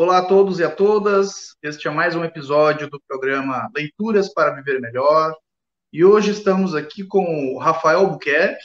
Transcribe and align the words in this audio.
Olá 0.00 0.18
a 0.18 0.24
todos 0.24 0.60
e 0.60 0.62
a 0.62 0.70
todas. 0.70 1.56
Este 1.60 1.88
é 1.88 1.90
mais 1.90 2.14
um 2.14 2.22
episódio 2.22 2.88
do 2.88 3.00
programa 3.00 3.68
Leituras 3.74 4.32
para 4.32 4.54
Viver 4.54 4.80
Melhor. 4.80 5.34
E 5.92 6.04
hoje 6.04 6.30
estamos 6.30 6.72
aqui 6.72 7.02
com 7.02 7.24
o 7.52 7.58
Rafael 7.58 8.08
Buquerque, 8.08 8.62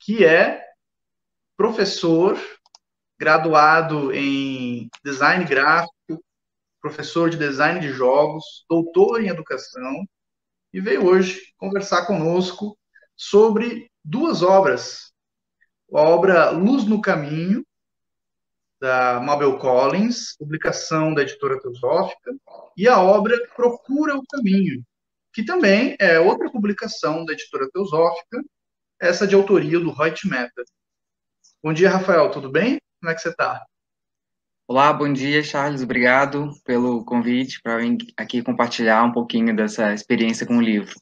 que 0.00 0.24
é 0.24 0.64
professor, 1.58 2.38
graduado 3.18 4.14
em 4.14 4.88
design 5.04 5.44
gráfico, 5.44 6.24
professor 6.80 7.28
de 7.28 7.36
design 7.36 7.78
de 7.78 7.90
jogos, 7.90 8.64
doutor 8.66 9.22
em 9.22 9.28
educação, 9.28 10.08
e 10.72 10.80
veio 10.80 11.06
hoje 11.06 11.52
conversar 11.58 12.06
conosco 12.06 12.78
sobre 13.14 13.90
duas 14.02 14.40
obras. 14.42 15.12
A 15.92 16.00
obra 16.00 16.48
Luz 16.48 16.86
no 16.86 17.02
Caminho, 17.02 17.62
da 18.84 19.18
Mabel 19.18 19.58
Collins, 19.58 20.36
publicação 20.36 21.14
da 21.14 21.22
editora 21.22 21.58
Teosófica, 21.58 22.36
e 22.76 22.86
a 22.86 23.00
obra 23.00 23.34
Procura 23.56 24.14
o 24.14 24.22
Caminho, 24.30 24.84
que 25.32 25.42
também 25.42 25.96
é 25.98 26.20
outra 26.20 26.50
publicação 26.50 27.24
da 27.24 27.32
editora 27.32 27.66
Teosófica, 27.72 28.44
essa 29.00 29.26
de 29.26 29.34
autoria 29.34 29.80
do 29.80 29.90
Reut 29.90 30.28
Meta. 30.28 30.62
Bom 31.62 31.72
dia, 31.72 31.88
Rafael, 31.88 32.30
tudo 32.30 32.50
bem? 32.50 32.76
Como 33.00 33.10
é 33.10 33.14
que 33.14 33.22
você 33.22 33.30
está? 33.30 33.64
Olá, 34.68 34.92
bom 34.92 35.10
dia, 35.10 35.42
Charles. 35.42 35.80
Obrigado 35.80 36.50
pelo 36.62 37.06
convite 37.06 37.62
para 37.62 37.78
vir 37.78 37.96
aqui 38.18 38.42
compartilhar 38.42 39.02
um 39.02 39.12
pouquinho 39.12 39.56
dessa 39.56 39.94
experiência 39.94 40.46
com 40.46 40.58
o 40.58 40.62
livro. 40.62 40.94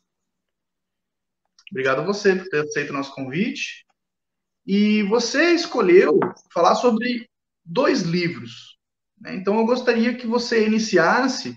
Obrigado 1.69 2.03
a 2.03 2.05
você 2.05 2.36
por 2.36 2.48
ter 2.48 2.60
aceito 2.60 2.91
o 2.91 2.92
nosso 2.92 3.12
convite. 3.12 3.84
E 4.64 5.03
você 5.03 5.50
escolheu 5.53 6.20
falar 6.55 6.77
sobre 6.77 7.31
dois 7.64 8.02
livros. 8.02 8.78
Né? 9.20 9.34
Então, 9.34 9.58
eu 9.58 9.66
gostaria 9.66 10.14
que 10.14 10.27
você 10.27 10.66
iniciasse 10.66 11.56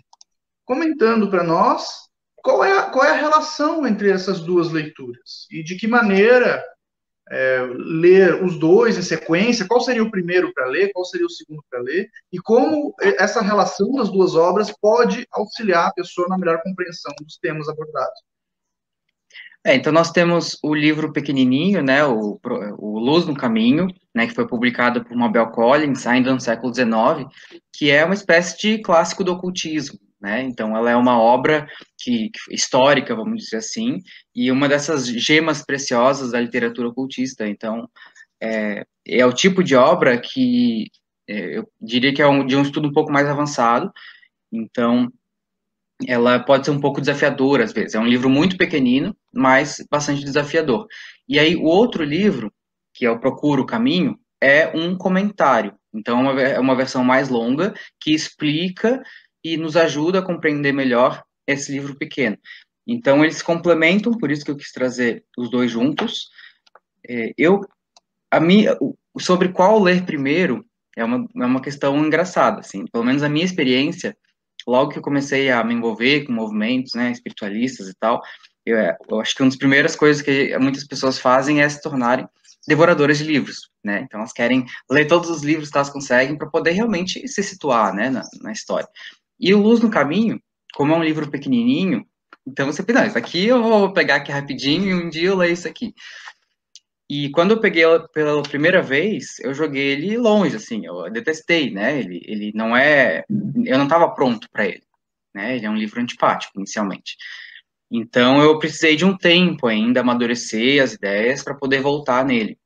comentando 0.66 1.30
para 1.30 1.44
nós 1.44 2.06
qual 2.38 2.64
é, 2.64 2.78
a, 2.78 2.84
qual 2.90 3.06
é 3.06 3.12
a 3.12 3.20
relação 3.20 3.86
entre 3.88 4.10
essas 4.10 4.40
duas 4.42 4.72
leituras 4.72 5.48
e 5.52 5.64
de 5.64 5.76
que 5.76 5.88
maneira 5.88 6.64
é, 7.32 7.68
ler 7.76 8.44
os 8.44 8.60
dois 8.60 8.98
em 8.98 9.02
sequência, 9.02 9.68
qual 9.68 9.82
seria 9.82 10.04
o 10.04 10.12
primeiro 10.12 10.54
para 10.54 10.68
ler, 10.68 10.92
qual 10.94 11.04
seria 11.06 11.26
o 11.26 11.30
segundo 11.30 11.64
para 11.70 11.82
ler, 11.82 12.08
e 12.32 12.38
como 12.40 12.94
essa 13.00 13.42
relação 13.42 13.92
das 13.94 14.12
duas 14.12 14.36
obras 14.36 14.72
pode 14.80 15.26
auxiliar 15.32 15.88
a 15.88 15.94
pessoa 15.94 16.28
na 16.28 16.38
melhor 16.38 16.62
compreensão 16.62 17.12
dos 17.20 17.38
temas 17.38 17.68
abordados. 17.68 18.22
É, 19.66 19.74
então 19.74 19.92
nós 19.92 20.12
temos 20.12 20.60
o 20.62 20.76
livro 20.76 21.12
pequenininho, 21.12 21.82
né, 21.82 22.06
o, 22.06 22.40
o 22.78 23.00
Luz 23.00 23.26
no 23.26 23.36
Caminho, 23.36 23.88
né, 24.14 24.28
que 24.28 24.36
foi 24.36 24.48
publicado 24.48 25.04
por 25.04 25.18
Mabel 25.18 25.48
Collins 25.48 26.06
ainda 26.06 26.32
no 26.32 26.40
século 26.40 26.72
XIX, 26.72 27.28
que 27.74 27.90
é 27.90 28.06
uma 28.06 28.14
espécie 28.14 28.60
de 28.60 28.78
clássico 28.84 29.24
do 29.24 29.34
ocultismo, 29.34 30.00
né? 30.22 30.44
Então 30.44 30.78
ela 30.78 30.92
é 30.92 30.96
uma 30.96 31.20
obra 31.20 31.68
que, 31.98 32.30
histórica, 32.52 33.16
vamos 33.16 33.46
dizer 33.46 33.58
assim, 33.58 34.04
e 34.36 34.52
uma 34.52 34.70
dessas 34.70 35.08
gemas 35.08 35.64
preciosas 35.66 36.32
da 36.32 36.40
literatura 36.40 36.90
ocultista. 36.90 37.48
Então 37.48 37.90
é, 38.40 38.86
é 39.08 39.26
o 39.26 39.34
tipo 39.34 39.64
de 39.64 39.76
obra 39.76 40.16
que 40.20 40.92
é, 41.28 41.58
eu 41.58 41.68
diria 41.82 42.14
que 42.14 42.22
é 42.22 42.28
um, 42.28 42.46
de 42.46 42.56
um 42.56 42.62
estudo 42.62 42.88
um 42.88 42.94
pouco 42.94 43.12
mais 43.12 43.28
avançado. 43.28 43.92
Então 44.54 45.12
ela 46.08 46.40
pode 46.40 46.66
ser 46.66 46.72
um 46.72 46.80
pouco 46.80 47.00
desafiadora 47.00 47.64
às 47.64 47.72
vezes. 47.72 47.96
É 47.96 48.00
um 48.00 48.08
livro 48.08 48.30
muito 48.30 48.58
pequenino, 48.58 49.16
mas 49.34 49.86
bastante 49.90 50.24
desafiador. 50.24 50.88
E 51.28 51.40
aí, 51.40 51.56
o 51.56 51.64
outro 51.64 52.04
livro, 52.04 52.52
que 52.94 53.06
é 53.06 53.12
o 53.12 53.20
Procura 53.20 53.62
o 53.62 53.66
Caminho, 53.66 54.18
é 54.42 54.68
um 54.76 54.98
comentário. 54.98 55.74
Então, 55.94 56.38
é 56.38 56.60
uma 56.60 56.76
versão 56.76 57.04
mais 57.04 57.30
longa 57.30 57.74
que 58.00 58.14
explica 58.14 59.02
e 59.44 59.58
nos 59.58 59.78
ajuda 59.78 60.20
a 60.20 60.26
compreender 60.26 60.74
melhor 60.74 61.24
esse 61.48 61.72
livro 61.72 61.96
pequeno. 61.96 62.38
Então, 62.86 63.24
eles 63.24 63.42
complementam, 63.42 64.18
por 64.18 64.30
isso 64.30 64.44
que 64.44 64.52
eu 64.52 64.58
quis 64.58 64.72
trazer 64.72 65.24
os 65.38 65.50
dois 65.50 65.72
juntos. 65.72 66.30
É, 67.08 67.32
eu, 67.38 67.62
a 68.30 68.40
minha, 68.40 68.78
sobre 69.18 69.50
qual 69.50 69.82
ler 69.82 70.06
primeiro 70.06 70.66
é 70.96 71.04
uma, 71.04 71.26
é 71.36 71.46
uma 71.46 71.62
questão 71.62 71.98
engraçada, 72.06 72.60
assim. 72.60 72.86
Pelo 72.88 73.04
menos 73.04 73.24
a 73.24 73.30
minha 73.30 73.46
experiência 73.46 74.16
logo 74.68 74.92
que 74.92 74.98
eu 74.98 75.04
comecei 75.04 75.50
a 75.52 75.64
me 75.64 75.74
envolver 75.74 76.26
com 76.26 76.34
movimentos, 76.34 76.94
né, 76.94 77.12
espiritualistas 77.12 77.88
e 77.88 77.94
tal, 78.00 78.22
eu, 78.66 78.78
eu 79.10 79.20
acho 79.20 79.36
que 79.36 79.42
uma 79.42 79.50
das 79.50 79.58
primeiras 79.58 79.96
coisas 79.96 80.22
que 80.22 80.58
muitas 80.58 80.86
pessoas 80.86 81.20
fazem 81.20 81.62
é 81.62 81.70
se 81.70 81.82
tornarem 81.82 82.28
devoradoras 82.68 83.20
de 83.20 83.24
livros, 83.24 83.70
né? 83.84 84.02
Então 84.02 84.20
elas 84.20 84.34
querem 84.34 84.66
ler 84.90 85.06
todos 85.06 85.30
os 85.30 85.44
livros 85.44 85.70
que 85.70 85.78
elas 85.78 85.90
conseguem 85.90 86.36
para 86.36 86.50
poder 86.50 86.72
realmente 86.72 87.28
se 87.28 87.44
situar, 87.44 87.94
né, 87.94 88.10
na, 88.10 88.24
na, 88.42 88.52
história. 88.52 88.88
E 89.40 89.54
o 89.54 89.62
Luz 89.62 89.80
no 89.82 89.90
Caminho, 89.90 90.42
como 90.74 90.94
é 90.94 90.98
um 90.98 91.04
livro 91.04 91.30
pequenininho, 91.30 92.04
então 92.48 92.66
você 92.66 92.82
pensa, 92.84 93.06
isso 93.06 93.18
aqui 93.18 93.46
eu 93.46 93.62
vou 93.62 93.94
pegar 93.94 94.16
aqui 94.16 94.32
rapidinho 94.32 94.90
e 94.90 94.94
um 94.94 95.10
dia 95.10 95.30
eu 95.30 95.38
leio 95.38 95.54
isso 95.54 95.68
aqui. 95.68 95.94
E 97.10 97.30
quando 97.30 97.52
eu 97.52 97.60
peguei 97.60 97.84
ela 97.84 98.08
pela 98.10 98.42
primeira 98.42 98.82
vez, 98.82 99.40
eu 99.40 99.54
joguei 99.54 99.92
ele 99.92 100.18
longe, 100.18 100.56
assim, 100.56 100.86
eu 100.86 101.10
detestei, 101.12 101.70
né? 101.70 102.00
Ele, 102.00 102.22
ele 102.26 102.52
não 102.56 102.76
é. 102.76 103.24
Eu 103.30 103.78
não 103.78 103.86
estava 103.86 104.10
pronto 104.10 104.50
para 104.52 104.66
ele, 104.66 104.84
né? 105.34 105.56
Ele 105.56 105.66
é 105.66 105.70
um 105.70 105.76
livro 105.76 106.02
antipático, 106.02 106.58
inicialmente. 106.58 107.16
Então 107.92 108.42
eu 108.42 108.58
precisei 108.58 108.96
de 108.96 109.06
um 109.06 109.16
tempo 109.16 109.68
ainda 109.68 110.02
amadurecer 110.02 110.82
as 110.84 110.94
ideias 110.94 111.44
para 111.44 111.54
poder 111.54 111.82
voltar 111.82 112.26
nele. 112.26 112.58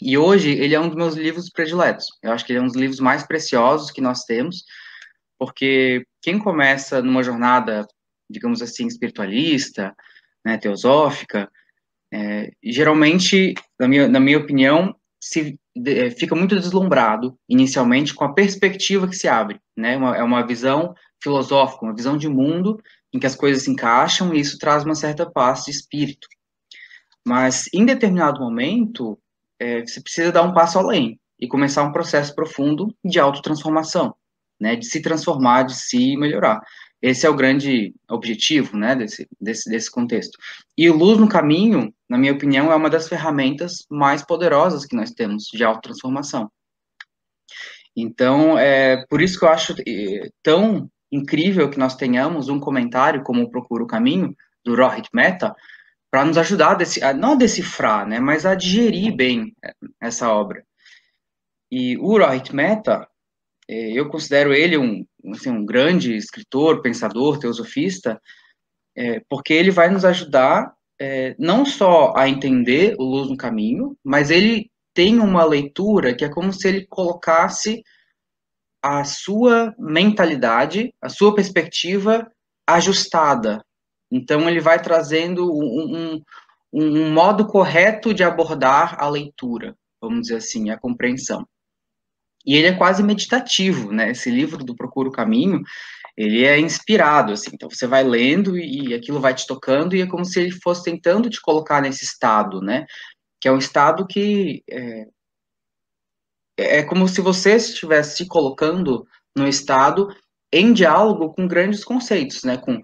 E 0.00 0.18
hoje 0.18 0.50
ele 0.50 0.74
é 0.74 0.80
um 0.80 0.88
dos 0.88 0.96
meus 0.96 1.14
livros 1.14 1.48
prediletos. 1.48 2.06
Eu 2.20 2.32
acho 2.32 2.44
que 2.44 2.52
ele 2.52 2.58
é 2.58 2.62
um 2.62 2.66
dos 2.66 2.74
livros 2.74 2.98
mais 2.98 3.24
preciosos 3.24 3.92
que 3.92 4.00
nós 4.00 4.24
temos, 4.24 4.64
porque 5.38 6.04
quem 6.20 6.40
começa 6.40 7.00
numa 7.00 7.22
jornada, 7.22 7.86
digamos 8.28 8.60
assim, 8.60 8.88
espiritualista, 8.88 9.94
né, 10.44 10.58
teosófica, 10.58 11.48
é, 12.12 12.52
geralmente, 12.62 13.54
na 13.80 13.88
minha, 13.88 14.06
na 14.06 14.20
minha 14.20 14.38
opinião, 14.38 14.94
se 15.18 15.58
é, 15.86 16.10
fica 16.10 16.34
muito 16.34 16.54
deslumbrado 16.54 17.38
inicialmente 17.48 18.12
com 18.12 18.24
a 18.24 18.34
perspectiva 18.34 19.08
que 19.08 19.16
se 19.16 19.26
abre, 19.26 19.58
né? 19.74 19.96
Uma, 19.96 20.16
é 20.16 20.22
uma 20.22 20.46
visão 20.46 20.94
filosófica, 21.22 21.86
uma 21.86 21.94
visão 21.94 22.16
de 22.16 22.28
mundo 22.28 22.82
em 23.12 23.18
que 23.18 23.26
as 23.26 23.34
coisas 23.34 23.62
se 23.62 23.70
encaixam 23.70 24.34
e 24.34 24.40
isso 24.40 24.58
traz 24.58 24.84
uma 24.84 24.94
certa 24.94 25.24
paz 25.24 25.64
de 25.64 25.70
espírito. 25.70 26.28
Mas 27.26 27.68
em 27.72 27.86
determinado 27.86 28.40
momento, 28.40 29.18
é, 29.58 29.80
você 29.80 30.00
precisa 30.00 30.32
dar 30.32 30.42
um 30.42 30.52
passo 30.52 30.78
além 30.78 31.18
e 31.40 31.48
começar 31.48 31.82
um 31.82 31.92
processo 31.92 32.34
profundo 32.34 32.94
de 33.02 33.18
autotransformação, 33.18 34.14
né? 34.60 34.76
De 34.76 34.84
se 34.84 35.00
transformar, 35.00 35.62
de 35.62 35.74
se 35.74 36.14
melhorar. 36.16 36.60
Esse 37.02 37.26
é 37.26 37.30
o 37.30 37.34
grande 37.34 37.92
objetivo, 38.08 38.76
né, 38.76 38.94
desse, 38.94 39.28
desse, 39.40 39.68
desse 39.68 39.90
contexto. 39.90 40.38
E 40.78 40.88
o 40.88 40.96
Luz 40.96 41.18
no 41.18 41.28
Caminho, 41.28 41.92
na 42.12 42.18
minha 42.18 42.34
opinião, 42.34 42.70
é 42.70 42.76
uma 42.76 42.90
das 42.90 43.08
ferramentas 43.08 43.86
mais 43.88 44.22
poderosas 44.22 44.84
que 44.84 44.94
nós 44.94 45.12
temos 45.12 45.44
de 45.44 45.64
autotransformação. 45.64 46.52
Então, 47.96 48.58
é 48.58 49.06
por 49.06 49.22
isso 49.22 49.38
que 49.38 49.46
eu 49.46 49.48
acho 49.48 49.72
é, 49.88 50.28
tão 50.42 50.90
incrível 51.10 51.70
que 51.70 51.78
nós 51.78 51.96
tenhamos 51.96 52.50
um 52.50 52.60
comentário 52.60 53.22
como 53.22 53.50
Procura 53.50 53.82
o 53.82 53.86
Caminho, 53.86 54.36
do 54.62 54.76
Rohit 54.76 55.08
Mehta, 55.14 55.56
para 56.10 56.22
nos 56.26 56.36
ajudar 56.36 56.76
a, 57.02 57.14
não 57.14 57.32
a 57.32 57.36
decifrar, 57.36 58.06
né, 58.06 58.20
mas 58.20 58.44
a 58.44 58.54
digerir 58.54 59.16
bem 59.16 59.56
essa 59.98 60.30
obra. 60.30 60.62
E 61.70 61.96
o 61.96 62.18
Rohit 62.18 62.54
Mehta, 62.54 63.08
é, 63.66 63.90
eu 63.90 64.10
considero 64.10 64.52
ele 64.52 64.76
um, 64.76 65.06
assim, 65.32 65.48
um 65.48 65.64
grande 65.64 66.14
escritor, 66.14 66.82
pensador, 66.82 67.38
teosofista, 67.38 68.20
porque 69.30 69.54
ele 69.54 69.70
vai 69.70 69.88
nos 69.88 70.04
ajudar 70.04 70.70
é, 71.02 71.34
não 71.36 71.66
só 71.66 72.12
a 72.16 72.28
entender 72.28 72.94
o 72.96 73.02
Luz 73.02 73.28
no 73.28 73.36
Caminho, 73.36 73.96
mas 74.04 74.30
ele 74.30 74.70
tem 74.94 75.18
uma 75.18 75.44
leitura 75.44 76.14
que 76.14 76.24
é 76.24 76.28
como 76.28 76.52
se 76.52 76.68
ele 76.68 76.86
colocasse 76.86 77.82
a 78.80 79.02
sua 79.02 79.74
mentalidade, 79.76 80.94
a 81.02 81.08
sua 81.08 81.34
perspectiva 81.34 82.30
ajustada. 82.64 83.64
Então, 84.12 84.48
ele 84.48 84.60
vai 84.60 84.80
trazendo 84.80 85.52
um, 85.52 85.96
um, 85.96 86.22
um 86.72 87.10
modo 87.10 87.48
correto 87.48 88.14
de 88.14 88.22
abordar 88.22 88.94
a 89.02 89.08
leitura, 89.08 89.74
vamos 90.00 90.22
dizer 90.22 90.36
assim, 90.36 90.70
a 90.70 90.78
compreensão. 90.78 91.44
E 92.46 92.54
ele 92.54 92.68
é 92.68 92.76
quase 92.76 93.02
meditativo, 93.02 93.90
né? 93.90 94.10
Esse 94.10 94.30
livro 94.30 94.64
do 94.64 94.76
Procura 94.76 95.08
o 95.08 95.12
Caminho, 95.12 95.62
ele 96.22 96.44
é 96.44 96.56
inspirado, 96.56 97.32
assim. 97.32 97.50
Então 97.52 97.68
você 97.68 97.84
vai 97.84 98.04
lendo 98.04 98.56
e 98.56 98.94
aquilo 98.94 99.20
vai 99.20 99.34
te 99.34 99.44
tocando 99.44 99.96
e 99.96 100.02
é 100.02 100.06
como 100.06 100.24
se 100.24 100.40
ele 100.40 100.52
fosse 100.52 100.84
tentando 100.84 101.28
te 101.28 101.40
colocar 101.40 101.82
nesse 101.82 102.04
estado, 102.04 102.60
né? 102.60 102.86
Que 103.40 103.48
é 103.48 103.52
um 103.52 103.58
estado 103.58 104.06
que 104.06 104.62
é, 104.70 105.08
é 106.56 106.82
como 106.84 107.08
se 107.08 107.20
você 107.20 107.56
estivesse 107.56 108.18
se 108.18 108.28
colocando 108.28 109.04
no 109.36 109.48
estado 109.48 110.14
em 110.52 110.72
diálogo 110.72 111.34
com 111.34 111.48
grandes 111.48 111.82
conceitos, 111.82 112.44
né? 112.44 112.56
Com, 112.56 112.80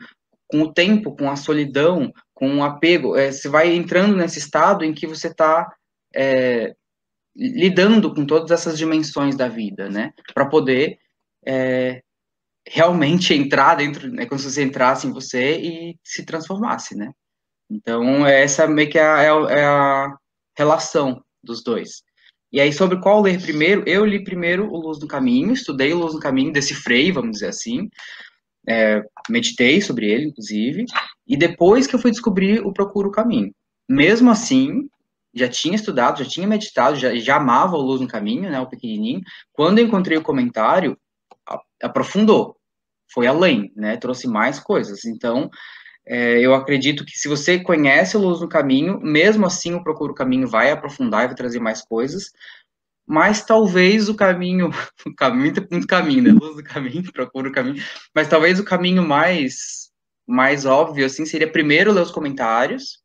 com 0.48 0.62
o 0.62 0.72
tempo, 0.72 1.14
com 1.16 1.30
a 1.30 1.36
solidão, 1.36 2.12
com 2.34 2.56
o 2.56 2.64
apego. 2.64 3.16
É, 3.16 3.30
você 3.30 3.48
vai 3.48 3.72
entrando 3.72 4.16
nesse 4.16 4.40
estado 4.40 4.84
em 4.84 4.92
que 4.92 5.06
você 5.06 5.28
está 5.28 5.72
é, 6.12 6.74
lidando 7.36 8.12
com 8.12 8.26
todas 8.26 8.50
essas 8.50 8.76
dimensões 8.76 9.36
da 9.36 9.46
vida, 9.46 9.88
né? 9.88 10.12
Para 10.34 10.46
poder 10.46 10.98
é, 11.46 12.02
realmente 12.70 13.34
entrar 13.34 13.76
dentro, 13.76 14.10
né, 14.10 14.26
como 14.26 14.38
se 14.38 14.50
você 14.50 14.62
entrasse 14.62 15.06
em 15.06 15.12
você 15.12 15.58
e 15.58 15.96
se 16.04 16.24
transformasse, 16.24 16.96
né? 16.96 17.12
Então, 17.70 18.26
essa 18.26 18.66
meio 18.66 18.90
que 18.90 18.98
é 18.98 19.02
a, 19.02 19.22
é 19.22 19.64
a 19.64 20.16
relação 20.56 21.22
dos 21.42 21.62
dois. 21.62 22.02
E 22.50 22.60
aí, 22.60 22.72
sobre 22.72 22.98
qual 23.00 23.20
ler 23.20 23.40
primeiro, 23.40 23.82
eu 23.86 24.04
li 24.04 24.24
primeiro 24.24 24.70
o 24.70 24.78
Luz 24.78 24.98
do 24.98 25.06
Caminho, 25.06 25.52
estudei 25.52 25.92
o 25.92 25.98
Luz 25.98 26.14
do 26.14 26.20
Caminho, 26.20 26.52
decifrei, 26.52 27.12
vamos 27.12 27.32
dizer 27.32 27.48
assim, 27.48 27.88
é, 28.66 29.02
meditei 29.28 29.80
sobre 29.82 30.10
ele, 30.10 30.26
inclusive, 30.26 30.84
e 31.26 31.36
depois 31.36 31.86
que 31.86 31.94
eu 31.94 31.98
fui 31.98 32.10
descobrir 32.10 32.64
o 32.64 32.72
Procuro 32.72 33.08
o 33.08 33.12
Caminho. 33.12 33.52
Mesmo 33.88 34.30
assim, 34.30 34.88
já 35.34 35.48
tinha 35.48 35.74
estudado, 35.74 36.22
já 36.22 36.28
tinha 36.28 36.46
meditado, 36.46 36.96
já, 36.96 37.14
já 37.16 37.36
amava 37.36 37.76
o 37.76 37.82
Luz 37.82 38.00
no 38.00 38.08
Caminho, 38.08 38.50
né, 38.50 38.58
o 38.60 38.68
pequenininho. 38.68 39.20
Quando 39.52 39.78
eu 39.78 39.86
encontrei 39.86 40.16
o 40.16 40.22
comentário, 40.22 40.98
aprofundou, 41.82 42.57
foi 43.18 43.26
além, 43.26 43.72
né, 43.74 43.96
trouxe 43.96 44.28
mais 44.28 44.60
coisas. 44.60 45.04
Então, 45.04 45.50
é, 46.06 46.38
eu 46.38 46.54
acredito 46.54 47.04
que 47.04 47.18
se 47.18 47.26
você 47.26 47.58
conhece 47.58 48.16
o 48.16 48.20
Luz 48.20 48.40
no 48.40 48.48
Caminho, 48.48 49.00
mesmo 49.00 49.44
assim 49.44 49.74
o 49.74 49.82
Procuro 49.82 50.12
o 50.12 50.14
Caminho 50.14 50.46
vai 50.46 50.70
aprofundar 50.70 51.24
e 51.24 51.26
vai 51.26 51.34
trazer 51.34 51.58
mais 51.58 51.82
coisas, 51.82 52.30
mas 53.04 53.44
talvez 53.44 54.08
o 54.08 54.14
caminho, 54.14 54.70
o 55.04 55.12
caminho 55.16 55.52
muito 55.68 55.86
caminho, 55.88 56.22
né? 56.22 56.30
Luz 56.30 56.54
do 56.54 56.62
caminho, 56.62 57.02
procura 57.12 57.48
o 57.48 57.52
caminho, 57.52 57.82
mas 58.14 58.28
talvez 58.28 58.60
o 58.60 58.64
caminho 58.64 59.04
mais 59.04 59.88
mais 60.24 60.64
óbvio 60.64 61.04
assim 61.04 61.26
seria 61.26 61.50
primeiro 61.50 61.90
ler 61.90 62.02
os 62.02 62.12
comentários, 62.12 63.02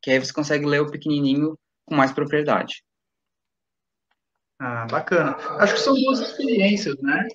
que 0.00 0.10
aí 0.10 0.18
você 0.18 0.32
consegue 0.32 0.64
ler 0.64 0.80
o 0.80 0.90
pequenininho 0.90 1.58
com 1.84 1.94
mais 1.94 2.12
propriedade. 2.12 2.82
Ah, 4.58 4.86
bacana. 4.90 5.36
Acho 5.58 5.74
que 5.74 5.80
são 5.80 5.92
duas 5.94 6.20
experiências, 6.20 6.96
né? 7.02 7.28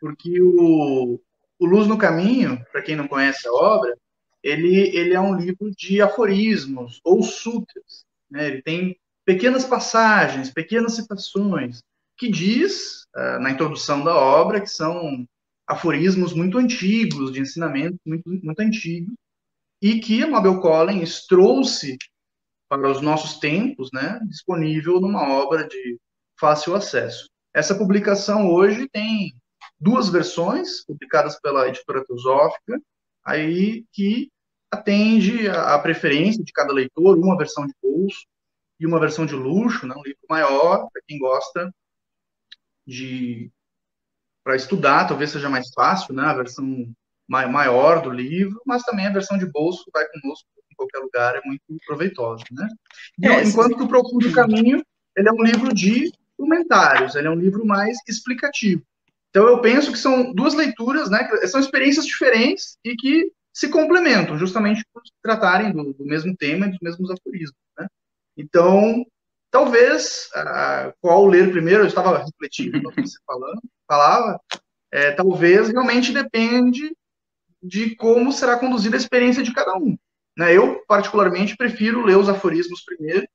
Porque 0.00 0.40
o, 0.40 1.18
o 1.58 1.66
Luz 1.66 1.86
no 1.86 1.98
Caminho, 1.98 2.64
para 2.70 2.82
quem 2.82 2.96
não 2.96 3.08
conhece 3.08 3.46
a 3.48 3.52
obra, 3.52 3.96
ele, 4.42 4.96
ele 4.96 5.14
é 5.14 5.20
um 5.20 5.34
livro 5.34 5.70
de 5.76 6.00
aforismos 6.00 7.00
ou 7.04 7.22
sutras. 7.22 8.04
Né? 8.30 8.46
Ele 8.46 8.62
tem 8.62 8.96
pequenas 9.24 9.64
passagens, 9.64 10.50
pequenas 10.50 10.94
citações, 10.94 11.82
que 12.16 12.30
diz, 12.30 13.04
uh, 13.16 13.40
na 13.40 13.50
introdução 13.50 14.02
da 14.02 14.14
obra, 14.14 14.60
que 14.60 14.70
são 14.70 15.26
aforismos 15.66 16.32
muito 16.32 16.58
antigos, 16.58 17.32
de 17.32 17.40
ensinamento 17.40 17.98
muito, 18.06 18.28
muito 18.28 18.60
antigos, 18.60 19.14
e 19.82 20.00
que 20.00 20.24
Mabel 20.24 20.60
Collins 20.60 21.26
trouxe 21.26 21.96
para 22.68 22.90
os 22.90 23.00
nossos 23.00 23.38
tempos, 23.38 23.90
né, 23.92 24.18
disponível 24.28 25.00
numa 25.00 25.28
obra 25.28 25.66
de 25.66 25.98
fácil 26.38 26.74
acesso. 26.74 27.28
Essa 27.54 27.74
publicação 27.74 28.50
hoje 28.50 28.88
tem 28.88 29.34
duas 29.80 30.08
versões, 30.08 30.84
publicadas 30.84 31.40
pela 31.40 31.68
editora 31.68 32.04
Teosófica, 32.04 32.80
aí 33.24 33.84
que 33.92 34.30
atende 34.70 35.48
à 35.48 35.78
preferência 35.78 36.42
de 36.44 36.52
cada 36.52 36.72
leitor, 36.72 37.16
uma 37.18 37.36
versão 37.36 37.66
de 37.66 37.72
bolso, 37.82 38.26
e 38.80 38.86
uma 38.86 39.00
versão 39.00 39.26
de 39.26 39.34
luxo, 39.34 39.86
né, 39.86 39.94
um 39.96 40.02
livro 40.02 40.20
maior, 40.28 40.88
para 40.92 41.02
quem 41.06 41.18
gosta 41.18 41.72
de 42.86 43.50
para 44.44 44.56
estudar, 44.56 45.06
talvez 45.06 45.30
seja 45.30 45.50
mais 45.50 45.68
fácil, 45.74 46.14
né, 46.14 46.22
a 46.22 46.32
versão 46.32 46.90
maior 47.28 48.00
do 48.00 48.08
livro, 48.08 48.62
mas 48.64 48.82
também 48.82 49.06
a 49.06 49.12
versão 49.12 49.36
de 49.36 49.44
bolso 49.44 49.84
vai 49.92 50.06
conosco 50.08 50.48
em 50.70 50.74
qualquer 50.74 50.98
lugar, 51.00 51.36
é 51.36 51.40
muito 51.44 51.62
proveitosa, 51.86 52.44
né? 52.52 52.66
É, 53.22 53.44
enquanto 53.44 53.76
que 53.76 53.82
o 53.82 53.88
Procura 53.88 54.28
o 54.28 54.32
Caminho, 54.32 54.82
ele 55.14 55.28
é 55.28 55.32
um 55.32 55.42
livro 55.42 55.74
de 55.74 56.10
comentários, 56.38 57.14
ele 57.14 57.26
é 57.26 57.30
um 57.30 57.38
livro 57.38 57.66
mais 57.66 57.98
explicativo. 58.08 58.82
Então 59.30 59.46
eu 59.46 59.60
penso 59.60 59.92
que 59.92 59.98
são 59.98 60.32
duas 60.32 60.54
leituras, 60.54 61.10
né, 61.10 61.28
são 61.46 61.60
experiências 61.60 62.06
diferentes 62.06 62.78
e 62.84 62.96
que 62.96 63.30
se 63.52 63.68
complementam, 63.68 64.38
justamente 64.38 64.84
por 64.92 65.02
tratarem 65.22 65.72
do, 65.72 65.92
do 65.92 66.04
mesmo 66.04 66.36
tema 66.36 66.66
e 66.66 66.70
dos 66.70 66.78
mesmos 66.80 67.10
aforismos, 67.10 67.58
né? 67.76 67.86
Então, 68.36 69.04
talvez, 69.50 70.28
uh, 70.36 70.94
qual 71.00 71.26
ler 71.26 71.50
primeiro, 71.50 71.82
eu 71.82 71.88
estava 71.88 72.18
refletindo 72.18 72.80
no 72.80 72.92
que 72.92 73.02
você 73.02 73.18
falando, 73.26 73.60
falava, 73.86 74.40
é, 74.92 75.10
talvez 75.12 75.68
realmente 75.68 76.12
depende 76.12 76.94
de 77.62 77.96
como 77.96 78.32
será 78.32 78.56
conduzida 78.58 78.96
a 78.96 78.98
experiência 79.00 79.42
de 79.42 79.52
cada 79.52 79.76
um. 79.76 79.98
Né? 80.36 80.56
Eu, 80.56 80.84
particularmente, 80.86 81.56
prefiro 81.56 82.04
ler 82.04 82.16
os 82.16 82.28
aforismos 82.28 82.84
primeiro 82.84 83.26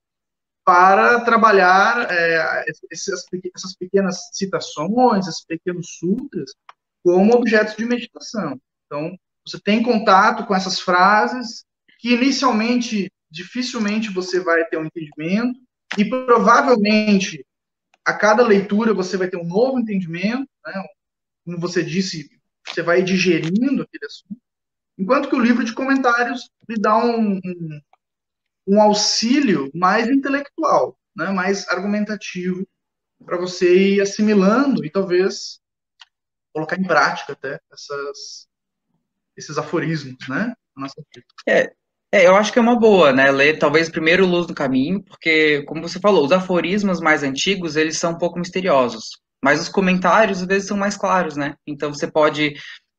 para 0.66 1.22
trabalhar 1.22 2.08
é, 2.10 2.66
essas, 2.90 3.26
essas 3.56 3.76
pequenas 3.76 4.30
citações, 4.32 5.28
esses 5.28 5.46
pequenos 5.46 5.98
sutras, 6.00 6.52
como 7.04 7.34
objetos 7.34 7.76
de 7.76 7.86
meditação. 7.86 8.60
Então, 8.86 9.18
você 9.46 9.60
tem 9.60 9.84
contato 9.84 10.46
com 10.46 10.56
essas 10.56 10.80
frases 10.80 11.66
que 12.00 12.14
inicialmente 12.14 13.12
dificilmente 13.30 14.12
você 14.12 14.40
vai 14.40 14.64
ter 14.66 14.78
um 14.78 14.86
entendimento 14.86 15.60
e 15.98 16.06
provavelmente 16.06 17.44
a 18.06 18.14
cada 18.14 18.46
leitura 18.46 18.94
você 18.94 19.18
vai 19.18 19.28
ter 19.28 19.38
um 19.38 19.44
novo 19.44 19.80
entendimento, 19.80 20.48
né? 20.66 20.84
como 21.44 21.58
você 21.58 21.84
disse, 21.84 22.30
você 22.68 22.82
vai 22.82 23.02
digerindo 23.02 23.82
aquele 23.82 24.06
assunto, 24.06 24.40
enquanto 24.98 25.30
que 25.30 25.36
o 25.36 25.40
livro 25.40 25.64
de 25.64 25.74
comentários 25.74 26.50
lhe 26.70 26.80
dá 26.80 26.96
um, 26.96 27.38
um, 27.38 27.82
um 28.68 28.82
auxílio 28.82 29.70
mais 29.74 30.08
intelectual, 30.08 30.98
né? 31.16 31.32
mais 31.32 31.68
argumentativo, 31.68 32.68
para 33.26 33.38
você 33.38 33.94
ir 33.96 34.02
assimilando 34.02 34.86
e 34.86 34.90
talvez 34.90 35.60
colocar 36.54 36.78
em 36.78 36.84
prática 36.84 37.34
até 37.34 37.60
essas, 37.72 38.48
esses 39.36 39.58
aforismos, 39.58 40.28
né? 40.28 40.54
É, 41.48 41.72
é, 42.14 42.28
eu 42.28 42.36
acho 42.36 42.54
que 42.54 42.60
é 42.60 42.62
uma 42.62 42.80
boa, 42.80 43.12
né? 43.12 43.32
Ler 43.32 43.58
talvez 43.58 43.90
primeiro 43.90 44.26
Luz 44.26 44.46
do 44.46 44.54
Caminho, 44.54 45.04
porque, 45.04 45.64
como 45.64 45.82
você 45.82 46.00
falou, 46.00 46.24
os 46.24 46.32
aforismos 46.32 47.00
mais 47.00 47.24
antigos, 47.24 47.76
eles 47.76 47.98
são 47.98 48.12
um 48.12 48.18
pouco 48.20 48.38
misteriosos. 48.38 49.20
Mas 49.44 49.60
os 49.60 49.68
comentários, 49.68 50.42
às 50.42 50.48
vezes, 50.48 50.68
são 50.68 50.78
mais 50.78 50.96
claros, 50.96 51.36
né? 51.36 51.56
Então, 51.66 51.92
você 51.92 52.10
pode 52.10 52.54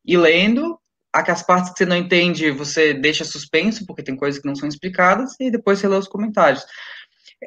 ir 0.05 0.17
lendo, 0.17 0.77
as 1.15 1.43
partes 1.43 1.71
que 1.71 1.77
você 1.77 1.85
não 1.85 1.95
entende, 1.95 2.51
você 2.51 2.93
deixa 2.93 3.23
suspenso, 3.23 3.85
porque 3.85 4.03
tem 4.03 4.15
coisas 4.15 4.41
que 4.41 4.47
não 4.47 4.55
são 4.55 4.67
explicadas, 4.67 5.35
e 5.39 5.49
depois 5.49 5.79
você 5.79 5.87
lê 5.87 5.95
os 5.95 6.07
comentários. 6.07 6.65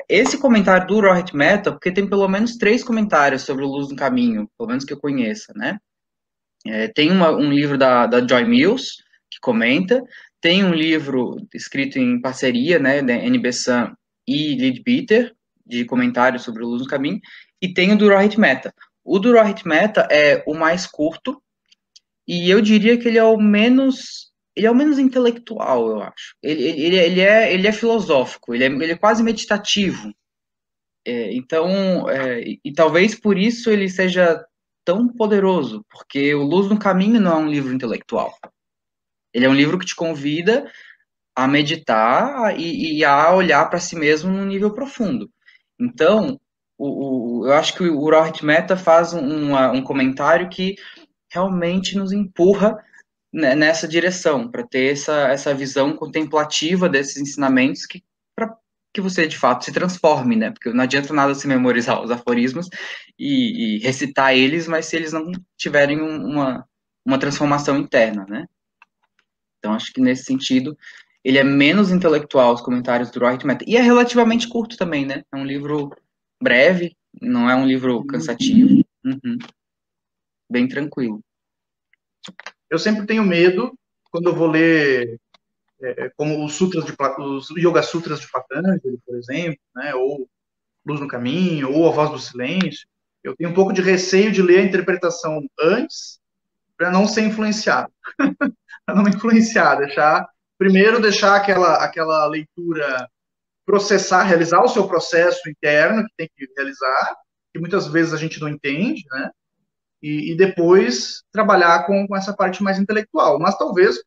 Esse 0.09 0.39
comentário 0.39 0.87
do 0.87 1.01
Rohit 1.01 1.35
Mehta, 1.35 1.73
porque 1.73 1.91
tem 1.91 2.09
pelo 2.09 2.29
menos 2.29 2.57
três 2.57 2.83
comentários 2.85 3.43
sobre 3.43 3.65
o 3.65 3.69
Luz 3.69 3.89
do 3.89 3.97
Caminho, 3.97 4.49
pelo 4.57 4.69
menos 4.69 4.85
que 4.85 4.93
eu 4.93 4.99
conheça, 4.99 5.53
né? 5.55 5.79
É, 6.67 6.89
tem 6.89 7.11
uma, 7.11 7.31
um 7.31 7.51
livro 7.51 7.79
da, 7.79 8.07
da 8.07 8.27
Joy 8.27 8.45
Mills, 8.45 9.03
que 9.31 9.39
comenta, 9.41 10.03
tem 10.41 10.65
um 10.65 10.73
livro 10.73 11.37
escrito 11.55 11.99
em 11.99 12.21
parceria, 12.21 12.79
né, 12.79 13.03
da 13.03 13.15
NB 13.15 13.53
Sun 13.53 13.93
e 14.27 14.57
Leadbeater, 14.57 15.35
de 15.67 15.85
comentários 15.85 16.43
sobre 16.43 16.65
o 16.65 16.69
Luz 16.69 16.83
no 16.83 16.89
Caminho, 16.89 17.21
e 17.61 17.73
tem 17.73 17.93
o 17.93 17.99
do 17.99 18.09
Rohit 18.09 18.39
Meta. 18.39 18.73
O 19.05 19.19
do 19.19 19.33
Rohit 19.33 19.67
Meta 19.67 20.07
é 20.11 20.43
o 20.47 20.55
mais 20.55 20.87
curto, 20.87 21.43
e 22.29 22.51
eu 22.51 22.61
diria 22.61 22.99
que 22.99 23.09
ele 23.09 23.19
é 23.19 23.25
o 23.25 23.39
menos 23.39 24.29
ele 24.55 24.67
é 24.67 24.71
o 24.71 24.75
menos 24.75 24.99
intelectual, 24.99 25.89
eu 25.89 26.03
acho. 26.03 26.35
Ele, 26.43 26.63
ele, 26.65 26.97
ele, 26.97 27.21
é, 27.21 27.55
ele 27.55 27.69
é 27.69 27.73
filosófico, 27.73 28.53
ele 28.53 28.65
é, 28.65 28.67
ele 28.67 28.93
é 28.93 28.99
quase 28.99 29.23
meditativo. 29.23 30.13
É, 31.07 31.33
então, 31.33 32.11
é, 32.11 32.43
e, 32.65 32.73
talvez 32.73 33.15
por 33.15 33.39
isso 33.39 33.71
ele 33.71 33.89
seja 33.89 34.45
tão 34.85 35.09
poderoso, 35.09 35.87
porque 35.89 36.35
o 36.35 36.43
Luz 36.43 36.69
no 36.69 36.79
Caminho 36.79 37.21
não 37.21 37.33
é 37.33 37.37
um 37.37 37.49
livro 37.49 37.73
intelectual. 37.73 38.37
Ele 39.33 39.47
é 39.47 39.49
um 39.49 39.55
livro 39.55 39.79
que 39.79 39.87
te 39.87 39.95
convida 39.95 40.69
a 41.37 41.47
meditar 41.47 42.59
e, 42.59 42.99
e 42.99 43.05
a 43.05 43.33
olhar 43.33 43.65
para 43.71 43.79
si 43.79 43.95
mesmo 43.95 44.33
num 44.33 44.45
nível 44.45 44.73
profundo. 44.73 45.31
Então, 45.79 46.41
o, 46.77 47.43
o, 47.43 47.47
eu 47.47 47.53
acho 47.53 47.75
que 47.77 47.85
o 47.85 48.11
Rohit 48.11 48.45
Mehta 48.45 48.77
faz 48.77 49.13
um, 49.15 49.55
um 49.55 49.83
comentário 49.83 50.49
que 50.49 50.75
realmente 51.31 51.97
nos 51.97 52.13
empurra 52.13 52.79
nessa 53.33 53.87
direção, 53.87 54.51
para 54.51 54.67
ter 54.67 54.93
essa, 54.93 55.29
essa 55.29 55.55
visão 55.55 55.95
contemplativa 55.95 56.89
desses 56.89 57.19
ensinamentos 57.19 57.85
que 57.85 58.03
para 58.35 58.57
que 58.93 59.01
você 59.03 59.27
de 59.27 59.37
fato 59.37 59.65
se 59.65 59.73
transforme, 59.73 60.35
né? 60.35 60.51
Porque 60.51 60.73
não 60.73 60.85
adianta 60.85 61.13
nada 61.13 61.35
se 61.35 61.47
memorizar 61.47 62.03
os 62.03 62.11
aforismos 62.11 62.69
e, 63.19 63.77
e 63.77 63.79
recitar 63.81 64.35
eles, 64.35 64.67
mas 64.67 64.87
se 64.87 64.97
eles 64.97 65.13
não 65.13 65.31
tiverem 65.59 66.01
uma, 66.01 66.67
uma 67.05 67.19
transformação 67.19 67.77
interna, 67.77 68.25
né? 68.29 68.47
Então, 69.59 69.75
acho 69.75 69.93
que 69.93 70.01
nesse 70.01 70.25
sentido, 70.25 70.77
ele 71.23 71.37
é 71.37 71.45
menos 71.45 71.91
intelectual, 71.91 72.55
os 72.55 72.61
comentários 72.61 73.11
do 73.11 73.21
Rohit 73.21 73.47
Mehta. 73.47 73.65
E 73.67 73.77
é 73.77 73.83
relativamente 73.83 74.49
curto 74.49 74.77
também, 74.77 75.05
né? 75.05 75.23
É 75.33 75.37
um 75.37 75.45
livro 75.45 75.91
breve, 76.41 76.97
não 77.21 77.51
é 77.51 77.55
um 77.55 77.67
livro 77.67 78.05
cansativo. 78.07 78.83
Uhum. 79.05 79.39
Bem 80.51 80.67
tranquilo. 80.67 81.21
Eu 82.71 82.79
sempre 82.79 83.07
tenho 83.07 83.25
medo, 83.25 83.77
quando 84.11 84.31
eu 84.31 84.35
vou 84.35 84.49
ler, 84.49 85.19
é, 85.81 86.11
como 86.17 86.45
os 86.45 86.55
sutras 86.55 86.85
de 86.85 86.95
os 87.19 87.51
Yoga 87.51 87.83
Sutras 87.83 88.21
de 88.21 88.31
Patanjali, 88.31 88.99
por 89.05 89.17
exemplo, 89.17 89.61
né? 89.75 89.95
Ou 89.95 90.29
Luz 90.87 91.01
no 91.01 91.09
Caminho, 91.09 91.73
ou 91.73 91.89
A 91.89 91.93
Voz 91.93 92.11
do 92.11 92.19
Silêncio, 92.19 92.87
Eu 93.23 93.37
tenho 93.37 93.51
um 93.51 93.55
pouco 93.55 93.73
de 93.73 93.83
receio 93.83 94.33
de 94.33 94.41
ler 94.43 94.61
a 94.61 94.65
interpretação 94.65 95.47
antes, 95.61 96.21
para 96.77 96.91
não 96.91 97.07
ser 97.07 97.23
influenciado. 97.23 97.93
para 98.87 98.95
não 98.95 99.09
influenciar, 99.09 99.77
deixar 99.77 100.27
primeiro 100.57 101.01
deixar 101.01 101.37
aquela 101.37 101.85
aquela 101.85 102.27
leitura 102.27 103.09
processar, 103.67 104.23
realizar 104.23 104.63
o 104.63 104.69
seu 104.69 104.89
processo 104.89 105.49
interno 105.49 106.03
que 106.05 106.13
tem 106.17 106.31
que 106.35 106.49
realizar, 106.57 107.17
que 107.53 107.61
muitas 107.61 107.87
vezes 107.87 108.15
a 108.15 108.17
gente 108.17 108.41
não 108.41 108.49
entende, 108.49 109.05
né? 109.11 109.31
E, 110.03 110.33
e 110.33 110.37
depois 110.37 111.23
trabalhar 111.33 111.85
com, 111.87 112.07
com, 112.07 112.17
essa 112.17 112.33
parte 112.35 112.63
mais 112.63 112.79
intelectual. 112.79 113.39
Mas 113.39 113.59
talvez 113.59 113.99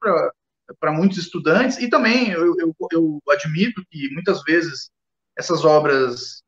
para 0.79 0.91
muitos 0.91 1.17
estudantes, 1.17 1.77
e 1.79 1.89
também 1.89 2.29
eu, 2.31 2.55
eu, 2.57 2.75
eu, 2.91 3.19
admito 3.29 3.83
que 3.89 4.09
muitas 4.13 4.41
vezes 4.43 4.89
essas 5.37 5.65
obras 5.65 6.41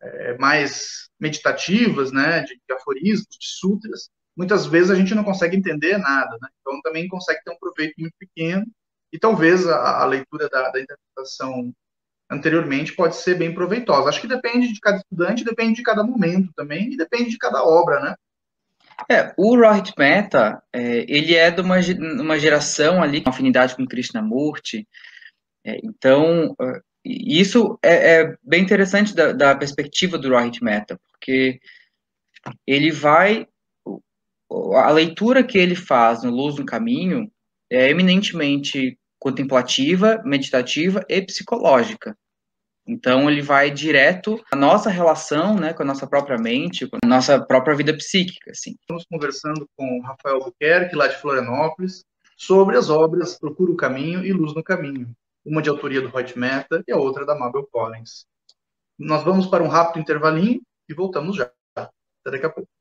é, 0.00 0.38
mais 0.38 1.08
meditativas, 1.20 2.12
né, 2.12 2.40
de, 2.40 2.54
de 2.54 2.74
aforismos, 2.74 3.26
de 3.38 3.48
sutras, 3.48 4.08
muitas 4.36 4.66
vezes 4.66 4.90
a 4.90 4.94
gente 4.94 5.14
não 5.14 5.24
consegue 5.24 5.56
entender 5.56 5.96
nada, 5.98 6.36
né? 6.40 6.48
Então 6.60 6.80
também 6.82 7.08
consegue 7.08 7.40
ter 7.42 7.50
um 7.50 7.58
proveito 7.58 7.94
muito 7.98 8.14
pequeno 8.18 8.66
e 9.12 9.18
talvez 9.18 9.66
a, 9.66 10.02
a 10.02 10.04
leitura 10.04 10.48
da, 10.48 10.70
da, 10.70 10.80
interpretação 10.80 11.72
anteriormente 12.30 12.94
pode 12.94 13.16
ser 13.16 13.36
bem 13.36 13.54
proveitosa. 13.54 14.08
Acho 14.08 14.20
que 14.20 14.28
depende 14.28 14.72
de 14.72 14.80
cada 14.80 14.98
estudante, 14.98 15.44
depende 15.44 15.76
de 15.76 15.82
cada 15.82 16.04
momento 16.04 16.52
também 16.54 16.92
e 16.92 16.96
depende 16.96 17.30
de 17.30 17.38
cada 17.38 17.64
obra, 17.64 18.00
né? 18.00 18.14
É, 19.10 19.34
o 19.36 19.56
Rohit 19.56 19.92
Mehta, 19.98 20.62
é, 20.72 21.04
ele 21.08 21.34
é 21.34 21.50
de 21.50 21.60
uma, 21.60 21.76
uma 22.20 22.38
geração 22.38 23.02
ali 23.02 23.20
com 23.20 23.28
afinidade 23.28 23.76
com 23.76 23.86
Krishnamurti, 23.86 24.88
é, 25.64 25.78
então 25.84 26.54
é, 26.60 26.80
isso 27.04 27.78
é, 27.82 28.20
é, 28.20 28.36
bem 28.42 28.62
interessante 28.62 29.14
da, 29.14 29.32
da 29.32 29.54
perspectiva 29.54 30.16
do 30.16 30.30
Rohit 30.30 30.62
Mehta, 30.62 30.98
porque 31.10 31.60
ele 32.66 32.90
vai 32.90 33.46
a 34.76 34.90
leitura 34.90 35.42
que 35.42 35.58
ele 35.58 35.74
faz 35.74 36.22
no 36.22 36.30
Luz 36.30 36.56
no 36.56 36.64
Caminho 36.64 37.30
é 37.68 37.90
eminentemente 37.90 38.96
contemplativa, 39.18 40.22
meditativa 40.24 41.04
e 41.08 41.20
psicológica. 41.20 42.16
Então 42.86 43.28
ele 43.28 43.42
vai 43.42 43.70
direto 43.70 44.40
à 44.52 44.56
nossa 44.56 44.88
relação, 44.88 45.56
né, 45.56 45.72
com 45.72 45.82
a 45.82 45.86
nossa 45.86 46.06
própria 46.06 46.38
mente, 46.38 46.86
com 46.86 46.98
a 47.02 47.06
nossa 47.06 47.44
própria 47.44 47.74
vida 47.74 47.92
psíquica, 47.96 48.52
assim. 48.52 48.76
Estamos 48.80 49.04
conversando 49.10 49.68
com 49.76 49.98
o 49.98 50.02
Rafael 50.02 50.38
Buquerque, 50.38 50.94
lá 50.94 51.08
de 51.08 51.16
Florianópolis, 51.16 52.04
sobre 52.36 52.76
as 52.76 52.88
obras 52.88 53.38
Procura 53.38 53.72
o 53.72 53.76
Caminho 53.76 54.24
e 54.24 54.32
Luz 54.32 54.54
no 54.54 54.62
Caminho, 54.62 55.10
uma 55.44 55.60
de 55.60 55.68
autoria 55.68 56.00
do 56.00 56.14
Hoyt 56.14 56.38
Mehta 56.38 56.84
e 56.86 56.92
a 56.92 56.96
outra 56.96 57.26
da 57.26 57.34
Mabel 57.34 57.66
Collins. 57.72 58.26
Nós 58.98 59.24
vamos 59.24 59.46
para 59.46 59.64
um 59.64 59.68
rápido 59.68 60.00
intervalinho 60.00 60.62
e 60.88 60.94
voltamos 60.94 61.36
já. 61.36 61.50
Até 61.74 62.30
daqui 62.30 62.46
a 62.46 62.50
pouco. 62.50 62.75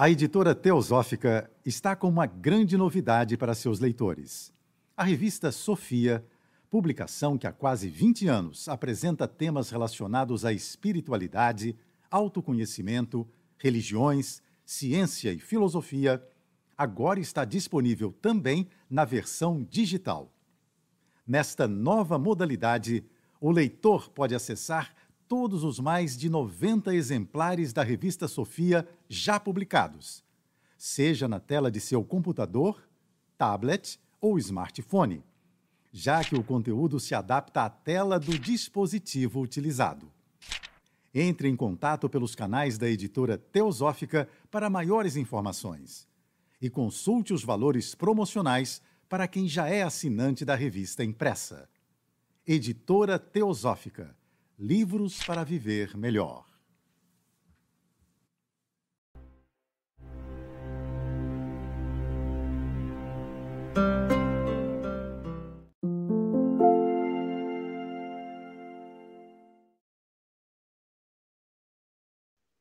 A 0.00 0.08
editora 0.08 0.54
Teosófica 0.54 1.50
está 1.66 1.96
com 1.96 2.08
uma 2.08 2.24
grande 2.24 2.76
novidade 2.76 3.36
para 3.36 3.52
seus 3.52 3.80
leitores. 3.80 4.52
A 4.96 5.02
revista 5.02 5.50
Sofia, 5.50 6.24
publicação 6.70 7.36
que 7.36 7.48
há 7.48 7.52
quase 7.52 7.88
20 7.88 8.28
anos 8.28 8.68
apresenta 8.68 9.26
temas 9.26 9.70
relacionados 9.70 10.44
à 10.44 10.52
espiritualidade, 10.52 11.76
autoconhecimento, 12.08 13.28
religiões, 13.58 14.40
ciência 14.64 15.32
e 15.32 15.40
filosofia, 15.40 16.24
agora 16.76 17.18
está 17.18 17.44
disponível 17.44 18.14
também 18.22 18.68
na 18.88 19.04
versão 19.04 19.66
digital. 19.68 20.32
Nesta 21.26 21.66
nova 21.66 22.16
modalidade, 22.20 23.04
o 23.40 23.50
leitor 23.50 24.08
pode 24.10 24.32
acessar 24.32 24.94
todos 25.28 25.62
os 25.62 25.78
mais 25.78 26.16
de 26.16 26.30
90 26.30 26.94
exemplares 26.94 27.72
da 27.72 27.82
revista 27.82 28.26
Sofia 28.26 28.88
já 29.08 29.38
publicados, 29.38 30.24
seja 30.76 31.28
na 31.28 31.38
tela 31.38 31.70
de 31.70 31.80
seu 31.80 32.02
computador, 32.02 32.82
tablet 33.36 34.00
ou 34.20 34.38
smartphone, 34.38 35.22
já 35.92 36.24
que 36.24 36.34
o 36.34 36.42
conteúdo 36.42 36.98
se 36.98 37.14
adapta 37.14 37.62
à 37.62 37.70
tela 37.70 38.18
do 38.18 38.38
dispositivo 38.38 39.40
utilizado. 39.40 40.10
Entre 41.14 41.48
em 41.48 41.56
contato 41.56 42.08
pelos 42.08 42.34
canais 42.34 42.78
da 42.78 42.88
editora 42.88 43.36
Teosófica 43.36 44.28
para 44.50 44.70
maiores 44.70 45.16
informações 45.16 46.08
e 46.60 46.70
consulte 46.70 47.32
os 47.34 47.44
valores 47.44 47.94
promocionais 47.94 48.80
para 49.08 49.28
quem 49.28 49.46
já 49.46 49.68
é 49.68 49.82
assinante 49.82 50.44
da 50.44 50.54
revista 50.54 51.04
impressa. 51.04 51.68
Editora 52.46 53.18
Teosófica 53.18 54.17
Livros 54.60 55.22
para 55.22 55.44
Viver 55.44 55.96
Melhor. 55.96 56.44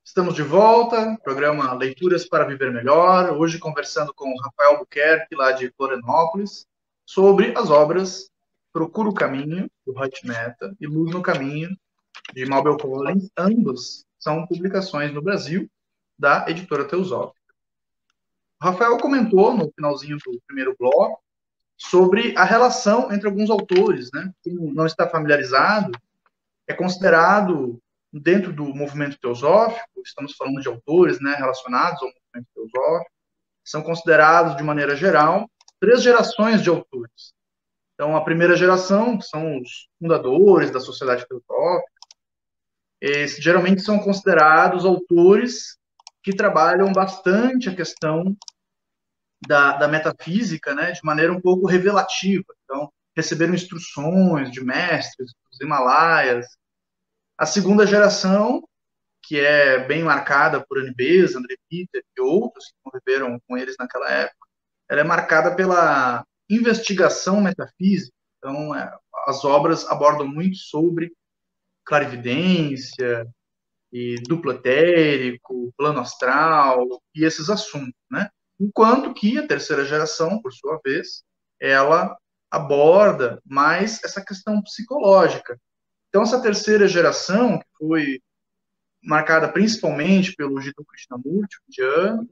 Estamos 0.05 0.35
de 0.35 0.43
volta, 0.43 1.17
programa 1.23 1.73
Leituras 1.73 2.27
para 2.27 2.45
Viver 2.45 2.71
Melhor, 2.71 3.31
hoje 3.31 3.57
conversando 3.57 4.13
com 4.13 4.31
Rafael 4.39 4.77
Buquerque, 4.77 5.35
lá 5.35 5.51
de 5.51 5.71
Florianópolis, 5.71 6.67
sobre 7.07 7.57
as 7.57 7.71
obras 7.71 8.29
Procura 8.77 9.09
o 9.09 9.13
Caminho, 9.13 9.67
do 9.83 9.99
Hot 9.99 10.27
Meta, 10.27 10.75
e 10.79 10.85
Luz 10.85 11.11
no 11.11 11.19
Caminho, 11.19 11.75
de 12.33 12.45
Mabel 12.45 12.77
Collins, 12.77 13.29
ambos 13.37 14.05
são 14.19 14.45
publicações 14.47 15.13
no 15.13 15.21
Brasil 15.21 15.69
da 16.17 16.45
editora 16.47 16.85
Teosófica. 16.85 17.37
Rafael 18.61 18.97
comentou 18.97 19.55
no 19.55 19.71
finalzinho 19.71 20.17
do 20.17 20.41
primeiro 20.47 20.75
bloco 20.77 21.21
sobre 21.77 22.35
a 22.35 22.43
relação 22.43 23.11
entre 23.11 23.27
alguns 23.27 23.49
autores, 23.49 24.09
né? 24.11 24.31
Quem 24.41 24.55
não 24.55 24.85
está 24.85 25.07
familiarizado 25.07 25.91
é 26.67 26.73
considerado 26.73 27.79
dentro 28.11 28.51
do 28.51 28.65
movimento 28.73 29.19
teosófico, 29.19 30.01
estamos 30.03 30.33
falando 30.35 30.59
de 30.59 30.67
autores, 30.67 31.19
né, 31.19 31.35
relacionados 31.35 32.01
ao 32.01 32.07
movimento 32.07 32.47
teosófico, 32.53 33.11
são 33.63 33.83
considerados 33.83 34.55
de 34.55 34.63
maneira 34.63 34.95
geral 34.95 35.49
três 35.79 36.01
gerações 36.01 36.63
de 36.63 36.69
autores. 36.69 37.33
Então, 37.93 38.15
a 38.15 38.23
primeira 38.23 38.55
geração, 38.55 39.17
que 39.17 39.25
são 39.25 39.59
os 39.59 39.87
fundadores 39.99 40.71
da 40.71 40.79
sociedade 40.79 41.27
teosófica, 41.27 41.96
esses, 43.01 43.43
geralmente 43.43 43.81
são 43.81 43.99
considerados 43.99 44.85
autores 44.85 45.77
que 46.23 46.35
trabalham 46.35 46.91
bastante 46.91 47.69
a 47.69 47.75
questão 47.75 48.35
da, 49.45 49.77
da 49.77 49.87
metafísica, 49.87 50.73
né, 50.73 50.91
de 50.91 51.01
maneira 51.03 51.31
um 51.31 51.39
pouco 51.39 51.67
revelativa. 51.67 52.45
Então, 52.63 52.91
receberam 53.15 53.53
instruções 53.53 54.51
de 54.51 54.63
mestres 54.63 55.31
dos 55.49 55.61
Himalaias. 55.61 56.45
A 57.37 57.45
segunda 57.45 57.85
geração, 57.85 58.67
que 59.23 59.39
é 59.39 59.85
bem 59.85 60.03
marcada 60.03 60.63
por 60.65 60.79
Anibes, 60.79 61.35
André 61.35 61.55
Peter 61.69 62.03
e 62.17 62.21
outros 62.21 62.65
que 62.65 62.73
conviveram 62.83 63.39
com 63.47 63.57
eles 63.57 63.75
naquela 63.77 64.09
época, 64.09 64.47
ela 64.89 65.01
é 65.01 65.03
marcada 65.03 65.55
pela 65.55 66.25
investigação 66.49 67.41
metafísica. 67.41 68.13
Então, 68.37 68.73
é, 68.73 68.95
as 69.27 69.43
obras 69.43 69.85
abordam 69.87 70.27
muito 70.27 70.57
sobre 70.57 71.11
clarividência, 71.87 73.25
e 73.91 74.15
duplo 74.27 74.51
etérico, 74.51 75.73
plano 75.77 75.99
astral 75.99 76.85
e 77.15 77.23
esses 77.23 77.49
assuntos, 77.49 77.95
né? 78.11 78.29
Enquanto 78.59 79.13
que 79.13 79.37
a 79.37 79.47
terceira 79.47 79.85
geração, 79.85 80.41
por 80.41 80.51
sua 80.51 80.79
vez, 80.83 81.23
ela 81.59 82.17
aborda 82.51 83.41
mais 83.45 84.03
essa 84.03 84.23
questão 84.23 84.61
psicológica. 84.61 85.59
Então, 86.09 86.23
essa 86.23 86.41
terceira 86.41 86.87
geração, 86.87 87.59
que 87.59 87.65
foi 87.77 88.19
marcada 89.03 89.47
principalmente 89.47 90.33
pelo 90.35 90.59
Jiddu 90.59 90.83
Krishnamurti, 90.85 91.57
indiano, 91.69 92.27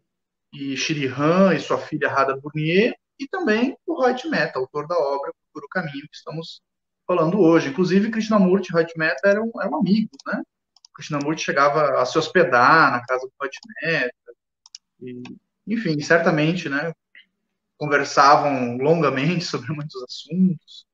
e 0.54 0.76
Shri 0.76 1.06
Ram 1.06 1.54
e 1.54 1.60
sua 1.60 1.78
filha 1.78 2.10
Radha 2.10 2.36
Burnier, 2.36 2.96
e 3.20 3.28
também 3.28 3.78
o 3.86 3.94
Rohit 3.94 4.28
Mehta, 4.28 4.60
autor 4.60 4.88
da 4.88 4.98
obra 4.98 5.32
Por 5.54 5.64
o 5.64 5.70
Caminho, 5.70 6.08
que 6.10 6.16
estamos 6.16 6.62
falando 7.06 7.40
hoje. 7.40 7.70
Inclusive, 7.70 8.12
Krishnamurti 8.12 8.72
e 8.72 9.00
Mehta 9.00 9.28
eram, 9.28 9.52
eram 9.62 9.80
amigos, 9.80 10.18
né? 10.26 10.42
Krishnamurti 10.94 11.44
chegava 11.44 12.02
a 12.02 12.06
se 12.06 12.18
hospedar 12.18 12.92
na 12.92 13.06
casa 13.06 13.28
do 13.28 13.34
Mehta. 13.82 14.12
E, 15.02 15.24
enfim, 15.68 16.00
certamente, 16.00 16.70
né? 16.70 16.94
Conversavam 17.78 18.78
longamente 18.78 19.44
sobre 19.46 19.72
muitos 19.74 20.02
assuntos. 20.04 20.86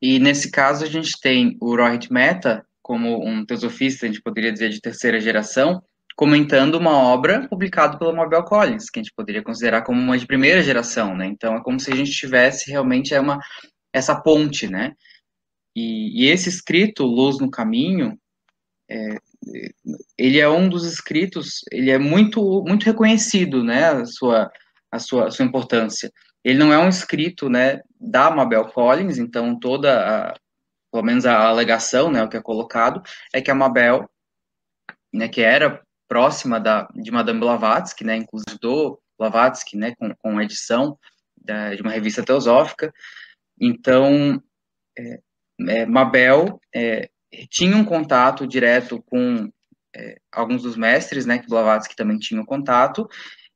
E 0.00 0.18
nesse 0.18 0.50
caso 0.50 0.84
a 0.84 0.88
gente 0.88 1.18
tem 1.20 1.56
o 1.60 1.74
Rohit 1.74 2.12
Mehta 2.12 2.66
como 2.82 3.26
um 3.26 3.44
teosofista, 3.44 4.06
a 4.06 4.08
gente 4.08 4.22
poderia 4.22 4.52
dizer 4.52 4.68
de 4.68 4.80
terceira 4.80 5.20
geração, 5.20 5.82
comentando 6.14 6.76
uma 6.76 6.92
obra 6.92 7.48
publicada 7.48 7.98
pela 7.98 8.12
Mabel 8.12 8.44
Collins, 8.44 8.88
que 8.88 9.00
a 9.00 9.02
gente 9.02 9.12
poderia 9.12 9.42
considerar 9.42 9.82
como 9.82 10.00
uma 10.00 10.16
de 10.16 10.24
primeira 10.24 10.62
geração, 10.62 11.16
né? 11.16 11.26
Então 11.26 11.56
é 11.56 11.62
como 11.62 11.80
se 11.80 11.92
a 11.92 11.96
gente 11.96 12.12
tivesse 12.12 12.70
realmente 12.70 13.12
é 13.12 13.20
uma 13.20 13.40
essa 13.92 14.20
ponte, 14.20 14.68
né? 14.68 14.94
E, 15.74 16.24
e 16.24 16.28
esse 16.28 16.48
escrito 16.48 17.04
Luz 17.04 17.38
no 17.38 17.50
Caminho, 17.50 18.18
é, 18.88 19.16
ele 20.16 20.40
é 20.40 20.48
um 20.48 20.68
dos 20.68 20.84
escritos, 20.84 21.60
ele 21.70 21.90
é 21.90 21.98
muito 21.98 22.64
muito 22.66 22.84
reconhecido, 22.84 23.62
né? 23.62 23.90
A 23.90 24.04
sua 24.06 24.50
a 24.90 24.98
sua, 24.98 25.28
a 25.28 25.30
sua 25.30 25.44
importância. 25.44 26.12
Ele 26.44 26.58
não 26.58 26.72
é 26.72 26.78
um 26.78 26.88
escrito, 26.88 27.48
né, 27.48 27.80
da 28.00 28.30
Mabel 28.30 28.66
Collins, 28.66 29.18
então 29.18 29.58
toda 29.58 30.28
a, 30.28 30.34
pelo 30.92 31.04
menos 31.04 31.26
a 31.26 31.48
alegação, 31.48 32.10
né, 32.10 32.22
o 32.22 32.28
que 32.28 32.36
é 32.36 32.42
colocado, 32.42 33.02
é 33.32 33.40
que 33.40 33.50
a 33.50 33.54
Mabel, 33.54 34.08
né, 35.12 35.28
que 35.28 35.40
era 35.40 35.82
próxima 36.08 36.60
da, 36.60 36.88
de 36.94 37.10
Madame 37.10 37.40
Blavatsky, 37.40 38.04
né, 38.04 38.16
inclusive 38.16 38.58
do 38.60 38.98
Blavatsky, 39.18 39.76
né, 39.76 39.94
com, 39.96 40.14
com 40.14 40.40
edição 40.40 40.98
da, 41.36 41.74
de 41.74 41.82
uma 41.82 41.90
revista 41.90 42.22
teosófica. 42.22 42.92
Então, 43.60 44.42
é, 44.98 45.20
é, 45.68 45.86
Mabel 45.86 46.60
é, 46.74 47.08
tinha 47.50 47.76
um 47.76 47.84
contato 47.84 48.46
direto 48.46 49.02
com 49.02 49.50
é, 49.94 50.16
alguns 50.32 50.62
dos 50.62 50.76
mestres, 50.76 51.26
né, 51.26 51.38
que 51.38 51.48
Blavatsky 51.48 51.96
também 51.96 52.18
tinha 52.18 52.40
um 52.40 52.44
contato, 52.44 53.08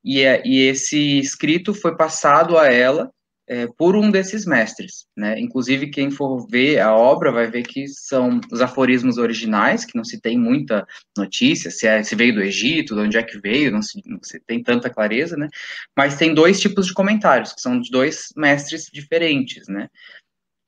e, 0.02 0.20
é, 0.22 0.42
e 0.46 0.60
esse 0.60 1.18
escrito 1.18 1.74
foi 1.74 1.96
passado 1.96 2.56
a 2.56 2.66
ela 2.66 3.12
é, 3.50 3.66
por 3.66 3.96
um 3.96 4.12
desses 4.12 4.46
mestres, 4.46 5.06
né? 5.16 5.38
Inclusive, 5.40 5.90
quem 5.90 6.08
for 6.08 6.46
ver 6.48 6.78
a 6.78 6.94
obra 6.94 7.32
vai 7.32 7.50
ver 7.50 7.64
que 7.64 7.88
são 7.88 8.40
os 8.52 8.60
aforismos 8.60 9.18
originais, 9.18 9.84
que 9.84 9.96
não 9.96 10.04
se 10.04 10.20
tem 10.20 10.38
muita 10.38 10.86
notícia, 11.18 11.68
se, 11.68 11.84
é, 11.84 12.00
se 12.00 12.14
veio 12.14 12.32
do 12.32 12.42
Egito, 12.42 12.94
de 12.94 13.00
onde 13.00 13.18
é 13.18 13.22
que 13.24 13.40
veio, 13.40 13.72
não 13.72 13.82
se, 13.82 14.00
não 14.06 14.20
se 14.22 14.38
tem 14.46 14.62
tanta 14.62 14.88
clareza, 14.88 15.36
né? 15.36 15.48
Mas 15.96 16.16
tem 16.16 16.32
dois 16.32 16.60
tipos 16.60 16.86
de 16.86 16.94
comentários, 16.94 17.52
que 17.52 17.60
são 17.60 17.80
de 17.80 17.90
dois 17.90 18.28
mestres 18.36 18.86
diferentes, 18.92 19.66
né? 19.66 19.88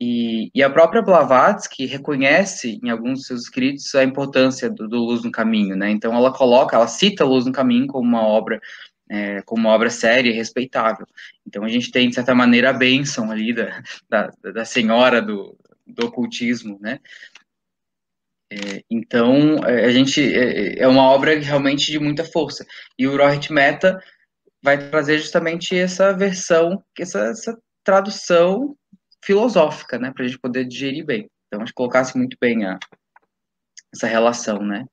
E, 0.01 0.51
e, 0.53 0.61
a 0.61 0.69
própria 0.69 1.01
Blavatsky 1.01 1.85
reconhece 1.85 2.77
em 2.83 2.89
alguns 2.89 3.19
dos 3.19 3.27
seus 3.27 3.43
escritos 3.43 3.95
a 3.95 4.03
importância 4.03 4.69
do, 4.69 4.89
do, 4.89 4.97
Luz 4.97 5.23
no 5.23 5.31
Caminho, 5.31 5.77
né? 5.77 5.89
Então 5.89 6.13
ela 6.13 6.33
coloca, 6.33 6.75
ela 6.75 6.87
cita 6.87 7.23
Luz 7.23 7.45
no 7.45 7.53
Caminho 7.53 7.87
como 7.87 8.05
uma 8.05 8.27
obra 8.27 8.59
é, 9.13 9.43
como 9.43 9.67
obra 9.67 9.91
séria 9.91 10.31
e 10.31 10.33
respeitável. 10.33 11.05
Então 11.45 11.63
a 11.63 11.69
gente 11.69 11.91
tem, 11.91 12.09
de 12.09 12.15
certa 12.15 12.33
maneira, 12.33 12.71
a 12.71 12.73
bênção 12.73 13.29
ali 13.29 13.53
da, 13.53 13.83
da, 14.09 14.31
da 14.51 14.65
senhora 14.65 15.21
do, 15.21 15.55
do 15.85 16.07
ocultismo, 16.07 16.79
né? 16.81 16.99
É, 18.51 18.83
então 18.89 19.57
é, 19.67 19.85
a 19.85 19.91
gente 19.91 20.19
é, 20.19 20.79
é, 20.79 20.87
uma 20.87 21.03
obra 21.03 21.39
realmente 21.39 21.91
de 21.91 21.99
muita 21.99 22.25
força. 22.25 22.65
E 22.97 23.07
o 23.07 23.15
Rohit 23.15 23.53
Mehta 23.53 24.01
vai 24.63 24.89
trazer 24.89 25.19
justamente 25.19 25.77
essa 25.77 26.11
versão, 26.11 26.83
essa, 26.97 27.19
essa 27.25 27.55
tradução 27.83 28.75
filosófica, 29.23 29.99
né, 29.99 30.11
para 30.11 30.23
a 30.23 30.27
gente 30.27 30.39
poder 30.39 30.65
digerir 30.65 31.05
bem. 31.05 31.29
Então 31.47 31.61
acho 31.61 31.71
que 31.71 31.75
colocasse 31.75 32.17
muito 32.17 32.35
bem 32.41 32.65
a, 32.65 32.79
essa 33.93 34.07
relação, 34.07 34.59
né? 34.63 34.85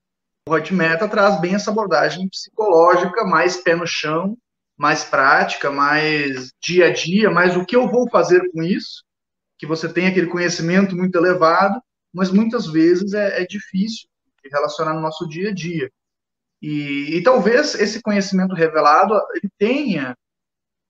O 0.50 0.74
Meta 0.74 1.06
traz 1.06 1.40
bem 1.40 1.54
essa 1.54 1.70
abordagem 1.70 2.28
psicológica, 2.28 3.24
mais 3.24 3.56
pé 3.56 3.76
no 3.76 3.86
chão, 3.86 4.36
mais 4.76 5.04
prática, 5.04 5.70
mais 5.70 6.52
dia 6.60 6.88
a 6.88 6.92
dia, 6.92 7.30
mais 7.30 7.56
o 7.56 7.64
que 7.64 7.76
eu 7.76 7.88
vou 7.88 8.10
fazer 8.10 8.50
com 8.50 8.60
isso, 8.60 9.04
que 9.56 9.64
você 9.64 9.88
tem 9.92 10.08
aquele 10.08 10.26
conhecimento 10.26 10.96
muito 10.96 11.14
elevado, 11.16 11.80
mas 12.12 12.32
muitas 12.32 12.66
vezes 12.66 13.12
é, 13.12 13.42
é 13.42 13.46
difícil 13.46 14.08
de 14.42 14.50
relacionar 14.50 14.92
no 14.94 15.00
nosso 15.00 15.28
dia 15.28 15.50
a 15.50 15.54
dia. 15.54 15.88
E, 16.60 17.16
e, 17.16 17.22
talvez 17.22 17.76
esse 17.76 18.02
conhecimento 18.02 18.52
revelado 18.52 19.14
ele 19.34 19.48
tenha 19.56 20.16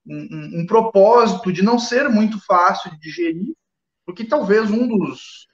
um, 0.06 0.16
um, 0.16 0.60
um, 0.60 0.66
propósito 0.66 1.52
de 1.52 1.62
não 1.62 1.78
ser 1.78 2.08
muito 2.08 2.42
fácil 2.46 2.90
de 2.92 2.98
digerir, 2.98 3.54
porque 4.06 4.24
talvez 4.24 4.70
um 4.70 4.88
dos, 4.88 5.46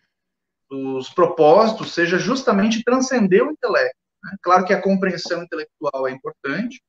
dos 0.71 1.09
propósitos 1.11 1.93
seja 1.93 2.19
justamente 2.19 2.83
transcender 2.83 3.47
o 3.47 3.53
intelecto. 3.53 3.97
Né? 4.25 4.37
Claro 4.43 4.65
que 4.65 4.73
a 4.73 4.81
compreensão 4.81 5.43
intelectual 5.43 6.09
é 6.09 6.13
importante, 6.13 6.83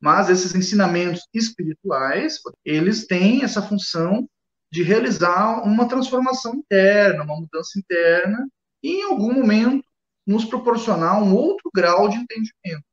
mas 0.00 0.28
esses 0.28 0.54
ensinamentos 0.54 1.26
espirituais, 1.34 2.38
eles 2.64 3.06
têm 3.06 3.42
essa 3.42 3.62
função 3.62 4.28
de 4.70 4.82
realizar 4.82 5.62
uma 5.64 5.88
transformação 5.88 6.54
interna, 6.54 7.24
uma 7.24 7.36
mudança 7.36 7.78
interna, 7.78 8.46
e 8.82 9.00
em 9.00 9.02
algum 9.04 9.32
momento 9.32 9.84
nos 10.26 10.44
proporcionar 10.44 11.22
um 11.22 11.34
outro 11.34 11.70
grau 11.74 12.08
de 12.08 12.16
entendimento, 12.16 12.84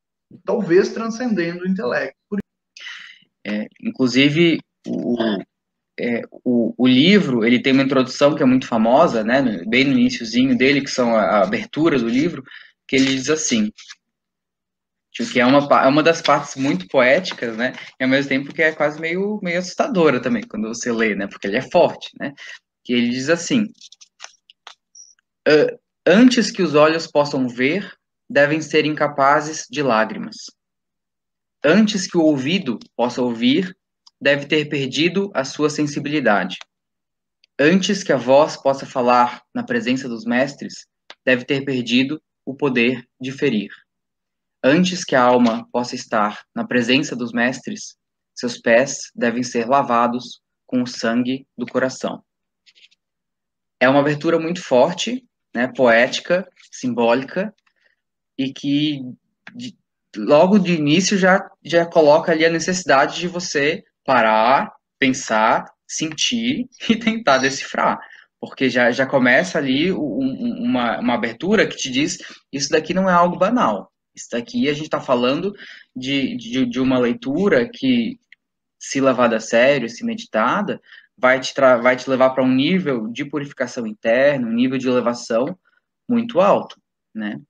talvez 0.44 0.92
transcendendo 0.92 1.64
o 1.64 1.68
intelecto. 1.68 2.16
É, 3.46 3.66
inclusive, 3.80 4.60
o, 4.86 5.16
é, 5.98 6.22
o, 6.30 6.74
o, 6.76 6.86
livro 6.86 7.44
ele 7.44 7.60
tem 7.60 7.72
uma 7.72 7.82
introdução 7.82 8.34
que 8.34 8.42
é 8.42 8.46
muito 8.46 8.66
famosa, 8.66 9.22
né, 9.22 9.42
bem 9.66 9.84
no 9.84 9.92
iníciozinho 9.92 10.56
dele, 10.56 10.80
que 10.80 10.90
são 10.90 11.14
a, 11.14 11.22
a 11.22 11.42
abertura 11.42 11.98
do 11.98 12.08
livro, 12.08 12.42
que 12.86 12.96
ele 12.96 13.14
diz 13.14 13.30
assim, 13.30 13.72
que 15.12 15.40
é 15.40 15.46
uma, 15.46 15.68
é 15.82 15.86
uma 15.86 16.02
das 16.02 16.20
partes 16.20 16.56
muito 16.56 16.88
poéticas, 16.88 17.56
né, 17.56 17.72
e 17.98 18.04
ao 18.04 18.10
mesmo 18.10 18.28
tempo 18.28 18.52
que 18.52 18.62
é 18.62 18.72
quase 18.72 19.00
meio, 19.00 19.38
meio 19.42 19.58
assustadora 19.58 20.20
também, 20.20 20.42
quando 20.42 20.68
você 20.68 20.90
lê, 20.90 21.14
né, 21.14 21.26
porque 21.26 21.46
ele 21.46 21.56
é 21.56 21.70
forte, 21.70 22.10
né, 22.18 22.32
que 22.82 22.92
ele 22.92 23.10
diz 23.10 23.28
assim, 23.28 23.72
antes 26.04 26.50
que 26.50 26.62
os 26.62 26.74
olhos 26.74 27.06
possam 27.06 27.48
ver, 27.48 27.92
devem 28.28 28.60
ser 28.60 28.84
incapazes 28.84 29.66
de 29.70 29.82
lágrimas. 29.82 30.50
Antes 31.62 32.06
que 32.06 32.18
o 32.18 32.22
ouvido 32.22 32.78
possa 32.96 33.22
ouvir, 33.22 33.74
deve 34.20 34.46
ter 34.46 34.66
perdido 34.68 35.30
a 35.34 35.44
sua 35.44 35.68
sensibilidade. 35.68 36.56
Antes 37.58 38.02
que 38.02 38.12
a 38.12 38.16
voz 38.16 38.56
possa 38.56 38.84
falar 38.84 39.42
na 39.54 39.62
presença 39.62 40.08
dos 40.08 40.24
mestres, 40.24 40.86
deve 41.24 41.44
ter 41.44 41.64
perdido 41.64 42.20
o 42.44 42.54
poder 42.54 43.06
de 43.20 43.32
ferir. 43.32 43.70
Antes 44.62 45.04
que 45.04 45.14
a 45.14 45.22
alma 45.22 45.68
possa 45.70 45.94
estar 45.94 46.42
na 46.54 46.66
presença 46.66 47.14
dos 47.14 47.32
mestres, 47.32 47.96
seus 48.34 48.58
pés 48.58 49.10
devem 49.14 49.42
ser 49.42 49.68
lavados 49.68 50.40
com 50.66 50.82
o 50.82 50.86
sangue 50.86 51.46
do 51.56 51.66
coração. 51.66 52.24
É 53.78 53.88
uma 53.88 54.00
abertura 54.00 54.38
muito 54.38 54.62
forte, 54.62 55.24
né, 55.54 55.68
poética, 55.68 56.48
simbólica, 56.72 57.54
e 58.36 58.52
que 58.52 59.00
de, 59.54 59.76
logo 60.16 60.58
de 60.58 60.74
início 60.74 61.16
já, 61.16 61.48
já 61.62 61.86
coloca 61.86 62.32
ali 62.32 62.44
a 62.44 62.50
necessidade 62.50 63.20
de 63.20 63.28
você 63.28 63.84
parar, 64.04 64.72
pensar, 64.98 65.64
sentir 65.86 66.68
e 66.88 66.96
tentar 66.96 67.38
decifrar. 67.38 67.98
Porque 68.40 68.68
já, 68.68 68.90
já 68.90 69.06
começa 69.06 69.58
ali 69.58 69.90
um, 69.90 70.58
uma, 70.62 71.00
uma 71.00 71.14
abertura 71.14 71.66
que 71.66 71.76
te 71.76 71.90
diz: 71.90 72.18
isso 72.52 72.70
daqui 72.70 72.92
não 72.92 73.08
é 73.08 73.12
algo 73.12 73.38
banal. 73.38 73.90
Isso 74.14 74.28
daqui 74.30 74.68
a 74.68 74.72
gente 74.72 74.84
está 74.84 75.00
falando 75.00 75.52
de, 75.96 76.36
de, 76.36 76.66
de, 76.66 76.80
uma 76.80 76.98
leitura 76.98 77.68
que, 77.68 78.18
se 78.78 79.00
levada 79.00 79.36
a 79.36 79.40
sério, 79.40 79.88
se 79.88 80.04
meditada, 80.04 80.80
vai 81.16 81.40
te, 81.40 81.52
vai 81.54 81.96
te 81.96 82.08
levar 82.08 82.30
para 82.30 82.44
um 82.44 82.52
nível 82.52 83.08
de 83.08 83.24
purificação 83.24 83.86
interna, 83.86 84.46
um 84.46 84.52
nível 84.52 84.78
de 84.78 84.86
elevação 84.86 85.58
muito 86.08 86.40
alto, 86.40 86.80
né? 87.14 87.40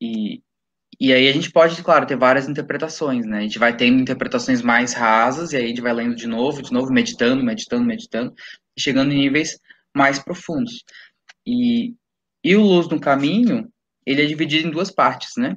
E, 0.00 0.42
e 1.00 1.12
aí 1.12 1.28
a 1.28 1.32
gente 1.32 1.52
pode, 1.52 1.80
claro, 1.82 2.06
ter 2.06 2.16
várias 2.16 2.48
interpretações, 2.48 3.24
né? 3.24 3.38
A 3.38 3.42
gente 3.42 3.58
vai 3.58 3.76
tendo 3.76 4.00
interpretações 4.00 4.60
mais 4.62 4.94
rasas, 4.94 5.52
e 5.52 5.56
aí 5.56 5.64
a 5.64 5.68
gente 5.68 5.80
vai 5.80 5.92
lendo 5.92 6.16
de 6.16 6.26
novo, 6.26 6.60
de 6.60 6.72
novo, 6.72 6.92
meditando, 6.92 7.44
meditando, 7.44 7.84
meditando, 7.84 8.34
chegando 8.76 9.12
em 9.12 9.18
níveis 9.20 9.60
mais 9.96 10.18
profundos. 10.18 10.82
E, 11.46 11.94
e 12.42 12.56
o 12.56 12.62
Luz 12.62 12.88
no 12.88 13.00
Caminho, 13.00 13.68
ele 14.04 14.22
é 14.22 14.26
dividido 14.26 14.66
em 14.66 14.72
duas 14.72 14.90
partes, 14.90 15.36
né? 15.36 15.56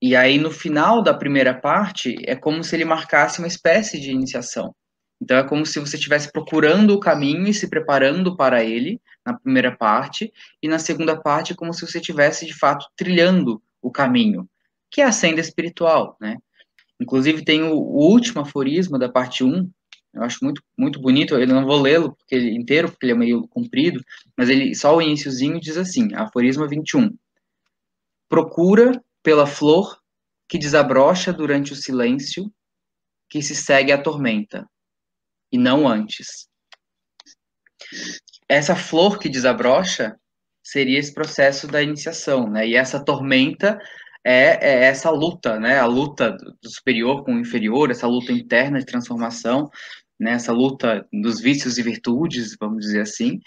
E 0.00 0.16
aí, 0.16 0.38
no 0.38 0.50
final 0.50 1.02
da 1.02 1.12
primeira 1.12 1.52
parte, 1.52 2.16
é 2.26 2.34
como 2.34 2.64
se 2.64 2.74
ele 2.74 2.86
marcasse 2.86 3.40
uma 3.40 3.48
espécie 3.48 4.00
de 4.00 4.10
iniciação. 4.10 4.74
Então, 5.20 5.36
é 5.36 5.44
como 5.44 5.66
se 5.66 5.78
você 5.78 5.96
estivesse 5.96 6.32
procurando 6.32 6.94
o 6.94 7.00
caminho 7.00 7.46
e 7.46 7.54
se 7.54 7.68
preparando 7.68 8.34
para 8.34 8.64
ele, 8.64 8.98
na 9.26 9.34
primeira 9.38 9.76
parte, 9.76 10.32
e 10.62 10.68
na 10.68 10.78
segunda 10.78 11.20
parte, 11.20 11.52
é 11.52 11.56
como 11.56 11.72
se 11.74 11.86
você 11.86 11.98
estivesse, 11.98 12.46
de 12.46 12.54
fato, 12.54 12.86
trilhando 12.96 13.62
o 13.82 13.90
caminho 13.90 14.48
que 14.94 15.00
é 15.00 15.04
a 15.04 15.10
senda 15.10 15.40
espiritual, 15.40 16.16
né? 16.20 16.36
Inclusive 17.00 17.44
tem 17.44 17.64
o, 17.64 17.74
o 17.74 18.12
último 18.12 18.42
aforismo 18.42 18.96
da 18.96 19.08
parte 19.08 19.42
1, 19.42 19.68
eu 20.14 20.22
acho 20.22 20.38
muito, 20.40 20.62
muito 20.78 21.00
bonito, 21.00 21.34
eu 21.34 21.48
não 21.48 21.66
vou 21.66 21.82
lê-lo 21.82 22.14
porque 22.14 22.36
ele, 22.36 22.54
inteiro, 22.54 22.88
porque 22.88 23.04
ele 23.04 23.12
é 23.12 23.16
meio 23.16 23.48
comprido, 23.48 24.00
mas 24.38 24.48
ele 24.48 24.72
só 24.72 24.94
o 24.94 25.02
iníciozinho 25.02 25.58
diz 25.58 25.76
assim, 25.76 26.14
aforismo 26.14 26.68
21. 26.68 27.12
Procura 28.28 29.02
pela 29.20 29.48
flor 29.48 30.00
que 30.48 30.58
desabrocha 30.58 31.32
durante 31.32 31.72
o 31.72 31.76
silêncio 31.76 32.48
que 33.28 33.42
se 33.42 33.56
segue 33.56 33.90
à 33.90 34.00
tormenta, 34.00 34.64
e 35.50 35.58
não 35.58 35.88
antes. 35.88 36.48
Essa 38.48 38.76
flor 38.76 39.18
que 39.18 39.28
desabrocha 39.28 40.16
seria 40.62 41.00
esse 41.00 41.12
processo 41.12 41.66
da 41.66 41.82
iniciação, 41.82 42.48
né? 42.48 42.68
E 42.68 42.76
essa 42.76 43.04
tormenta 43.04 43.76
é, 44.24 44.58
é, 44.60 44.84
essa 44.86 45.10
luta, 45.10 45.60
né? 45.60 45.78
A 45.78 45.86
luta 45.86 46.32
do 46.32 46.70
superior 46.70 47.24
com 47.24 47.34
o 47.34 47.40
inferior, 47.40 47.90
essa 47.90 48.06
luta 48.06 48.32
interna 48.32 48.78
de 48.78 48.86
transformação, 48.86 49.70
né? 50.18 50.32
Essa 50.32 50.52
luta 50.52 51.06
dos 51.12 51.40
vícios 51.40 51.76
e 51.76 51.82
virtudes, 51.82 52.56
vamos 52.58 52.86
dizer 52.86 53.02
assim, 53.02 53.40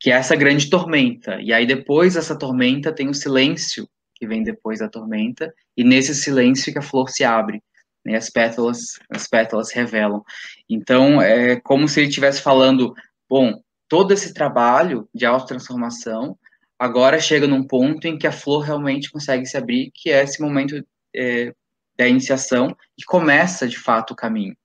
que 0.00 0.10
é 0.10 0.14
essa 0.14 0.34
grande 0.34 0.68
tormenta. 0.68 1.40
E 1.40 1.52
aí 1.52 1.64
depois 1.66 2.14
dessa 2.14 2.36
tormenta 2.36 2.92
tem 2.92 3.08
o 3.08 3.14
silêncio 3.14 3.88
que 4.16 4.26
vem 4.26 4.42
depois 4.42 4.80
da 4.80 4.88
tormenta, 4.88 5.54
e 5.76 5.84
nesse 5.84 6.12
silêncio 6.12 6.72
que 6.72 6.78
a 6.78 6.82
flor 6.82 7.08
se 7.08 7.22
abre, 7.22 7.62
né? 8.04 8.16
As 8.16 8.28
pétalas, 8.28 8.98
as 9.10 9.28
pétalas 9.28 9.70
revelam. 9.72 10.24
Então 10.68 11.22
é 11.22 11.60
como 11.60 11.88
se 11.88 12.00
ele 12.00 12.08
estivesse 12.08 12.42
falando, 12.42 12.92
bom, 13.30 13.62
todo 13.88 14.12
esse 14.12 14.34
trabalho 14.34 15.08
de 15.14 15.24
autotransformação 15.24 16.36
agora 16.78 17.20
chega 17.20 17.46
num 17.46 17.66
ponto 17.66 18.06
em 18.06 18.16
que 18.16 18.26
a 18.26 18.32
flor 18.32 18.62
realmente 18.62 19.10
consegue 19.10 19.44
se 19.46 19.56
abrir, 19.56 19.90
que 19.94 20.10
é 20.10 20.22
esse 20.22 20.40
momento 20.40 20.84
é, 21.14 21.52
da 21.96 22.06
iniciação, 22.06 22.76
e 22.96 23.02
começa 23.04 23.66
de 23.66 23.78
fato 23.78 24.12
o 24.12 24.16
caminho. 24.16 24.56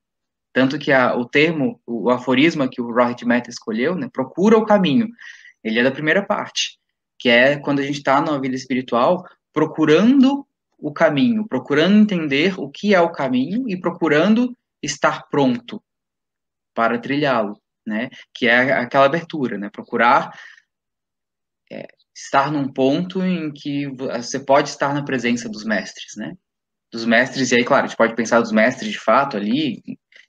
Tanto 0.53 0.77
que 0.77 0.91
a, 0.91 1.15
o 1.15 1.25
termo, 1.25 1.81
o 1.85 2.11
aforisma 2.11 2.69
que 2.69 2.79
o 2.79 2.91
Rohit 2.91 3.25
Mehta 3.25 3.49
escolheu, 3.49 3.95
né, 3.95 4.07
procura 4.13 4.57
o 4.57 4.65
caminho, 4.65 5.07
ele 5.63 5.79
é 5.79 5.83
da 5.83 5.91
primeira 5.91 6.23
parte, 6.23 6.77
que 7.17 7.29
é 7.29 7.57
quando 7.57 7.79
a 7.79 7.83
gente 7.83 7.97
está 7.97 8.21
na 8.21 8.37
vida 8.37 8.55
espiritual, 8.55 9.25
procurando 9.51 10.45
o 10.77 10.91
caminho, 10.91 11.47
procurando 11.47 11.97
entender 11.97 12.59
o 12.59 12.69
que 12.69 12.93
é 12.93 12.99
o 12.99 13.11
caminho 13.11 13.67
e 13.67 13.79
procurando 13.79 14.55
estar 14.81 15.27
pronto 15.29 15.81
para 16.73 16.99
trilhá-lo, 16.99 17.57
né? 17.87 18.09
Que 18.33 18.47
é 18.47 18.73
aquela 18.73 19.05
abertura, 19.05 19.57
né? 19.57 19.69
Procurar 19.69 20.37
é, 21.71 21.87
estar 22.15 22.51
num 22.51 22.71
ponto 22.71 23.21
em 23.23 23.51
que 23.51 23.87
você 23.87 24.39
pode 24.39 24.69
estar 24.69 24.93
na 24.93 25.03
presença 25.03 25.49
dos 25.49 25.63
mestres, 25.63 26.15
né? 26.15 26.33
Dos 26.91 27.05
mestres, 27.05 27.51
e 27.51 27.55
aí, 27.55 27.63
claro, 27.63 27.85
a 27.85 27.87
gente 27.87 27.97
pode 27.97 28.15
pensar 28.15 28.39
dos 28.39 28.51
mestres 28.51 28.91
de 28.91 28.99
fato 28.99 29.35
ali, 29.35 29.81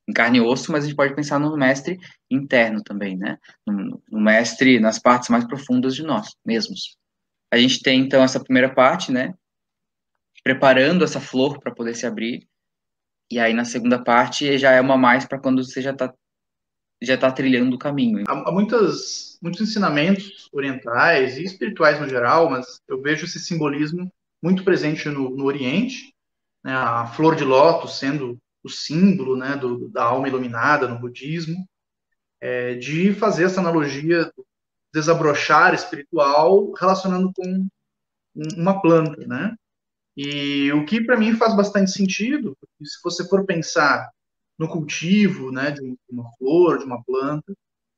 em 0.08 0.12
carne 0.12 0.38
e 0.38 0.40
osso, 0.40 0.72
mas 0.72 0.84
a 0.84 0.86
gente 0.86 0.96
pode 0.96 1.14
pensar 1.14 1.38
no 1.38 1.56
mestre 1.56 1.98
interno 2.30 2.82
também, 2.82 3.16
né? 3.16 3.38
No, 3.66 4.02
no 4.10 4.20
mestre 4.20 4.80
nas 4.80 4.98
partes 4.98 5.28
mais 5.28 5.44
profundas 5.44 5.94
de 5.94 6.02
nós 6.02 6.34
mesmos. 6.44 6.96
A 7.50 7.58
gente 7.58 7.82
tem, 7.82 8.00
então, 8.00 8.22
essa 8.22 8.42
primeira 8.42 8.72
parte, 8.72 9.12
né? 9.12 9.34
Preparando 10.42 11.04
essa 11.04 11.20
flor 11.20 11.58
para 11.60 11.74
poder 11.74 11.94
se 11.94 12.06
abrir. 12.06 12.46
E 13.30 13.38
aí, 13.38 13.54
na 13.54 13.64
segunda 13.64 14.02
parte, 14.02 14.58
já 14.58 14.72
é 14.72 14.80
uma 14.80 14.96
mais 14.96 15.26
para 15.26 15.38
quando 15.38 15.64
você 15.64 15.80
já 15.80 15.92
está 15.92 16.12
já 17.04 17.14
está 17.14 17.30
trilhando 17.30 17.76
o 17.76 17.78
caminho. 17.78 18.24
Há, 18.26 18.52
muitas, 18.52 19.38
muitos 19.42 19.60
ensinamentos 19.60 20.48
orientais 20.52 21.36
e 21.36 21.42
espirituais 21.44 22.00
no 22.00 22.08
geral, 22.08 22.50
mas 22.50 22.80
eu 22.88 23.00
vejo 23.00 23.24
esse 23.24 23.38
simbolismo 23.38 24.12
muito 24.42 24.64
presente 24.64 25.08
no, 25.08 25.30
no 25.30 25.44
Oriente, 25.44 26.14
né, 26.62 26.72
a 26.72 27.06
flor 27.06 27.34
de 27.34 27.44
lótus 27.44 27.98
sendo 27.98 28.38
o 28.62 28.68
símbolo 28.68 29.36
né, 29.36 29.56
do, 29.56 29.88
da 29.88 30.04
alma 30.04 30.28
iluminada 30.28 30.88
no 30.88 30.98
budismo, 30.98 31.66
é, 32.40 32.74
de 32.74 33.12
fazer 33.14 33.44
essa 33.44 33.60
analogia 33.60 34.24
do 34.24 34.46
desabrochar 34.92 35.74
espiritual 35.74 36.72
relacionando 36.72 37.32
com 37.34 37.66
uma 38.56 38.80
planta, 38.80 39.26
né? 39.26 39.54
E 40.16 40.70
o 40.72 40.86
que 40.86 41.02
para 41.02 41.16
mim 41.16 41.34
faz 41.34 41.56
bastante 41.56 41.90
sentido, 41.90 42.56
porque 42.60 42.84
se 42.84 43.02
você 43.02 43.28
for 43.28 43.44
pensar 43.44 44.08
no 44.58 44.68
cultivo 44.68 45.50
né, 45.50 45.70
de 45.70 45.96
uma 46.08 46.30
flor, 46.38 46.78
de 46.78 46.84
uma 46.84 47.02
planta. 47.02 47.52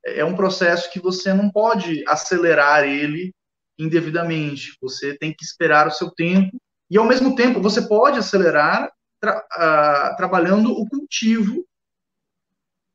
É 0.05 0.23
um 0.23 0.35
processo 0.35 0.91
que 0.91 0.99
você 0.99 1.33
não 1.33 1.49
pode 1.49 2.03
acelerar 2.07 2.83
ele 2.83 3.33
indevidamente. 3.77 4.77
Você 4.81 5.17
tem 5.17 5.33
que 5.33 5.43
esperar 5.43 5.87
o 5.87 5.91
seu 5.91 6.09
tempo 6.11 6.57
e, 6.89 6.97
ao 6.97 7.05
mesmo 7.05 7.35
tempo, 7.35 7.61
você 7.61 7.81
pode 7.81 8.17
acelerar 8.17 8.91
tra 9.19 9.37
uh, 9.37 10.15
trabalhando 10.15 10.71
o 10.71 10.87
cultivo 10.87 11.65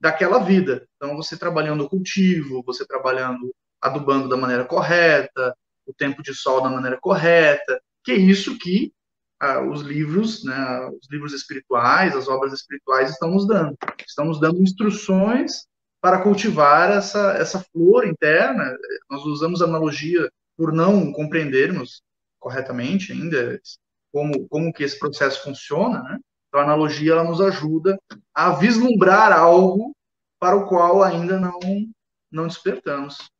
daquela 0.01 0.39
vida. 0.39 0.87
Então, 0.97 1.17
você 1.17 1.37
trabalhando 1.37 1.85
o 1.85 1.89
cultivo, 1.89 2.63
você 2.65 2.87
trabalhando 2.87 3.55
adubando 3.81 4.29
da 4.29 4.37
maneira 4.37 4.65
correta, 4.65 5.57
o 5.85 5.93
tempo 5.93 6.23
de 6.23 6.35
sol 6.35 6.61
da 6.63 6.71
maneira 6.71 6.99
correta, 7.01 7.81
que 8.05 8.13
é 8.13 8.17
isso 8.17 8.57
que 8.59 8.93
os 9.69 9.83
livros, 9.83 10.45
né, 10.45 10.89
os 10.91 11.11
livros 11.11 11.33
espirituais, 11.33 12.15
as 12.15 12.29
obras 12.29 12.53
espirituais 12.53 13.11
estão 13.11 13.31
nos 13.31 13.47
dando. 13.47 13.77
Estão 14.07 14.27
nos 14.27 14.41
dando 14.41 14.63
instruções 14.63 15.67
para 16.01 16.23
cultivar 16.23 16.91
essa, 16.91 17.33
essa 17.33 17.65
flor 17.73 18.07
interna. 18.07 18.77
Nós 19.11 19.25
usamos 19.25 19.63
analogia 19.63 20.31
por 20.57 20.73
não 20.73 21.13
compreendermos 21.13 22.03
corretamente 22.39 23.13
ainda 23.13 23.61
como, 24.13 24.47
como 24.49 24.73
que 24.73 24.85
esse 24.85 24.99
processo 24.99 25.43
funciona, 25.43 26.03
né? 26.03 26.19
Então, 26.49 26.61
a 26.61 26.65
analogia 26.65 27.13
ela 27.13 27.25
nos 27.25 27.41
ajuda 27.41 27.99
a 28.35 28.51
vislumbrar 28.51 29.33
algo 29.33 29.97
para 30.39 30.55
o 30.55 30.67
qual 30.67 31.03
ainda 31.03 31.41
não, 31.41 31.59
não 32.31 32.47
despertamos 32.47 33.32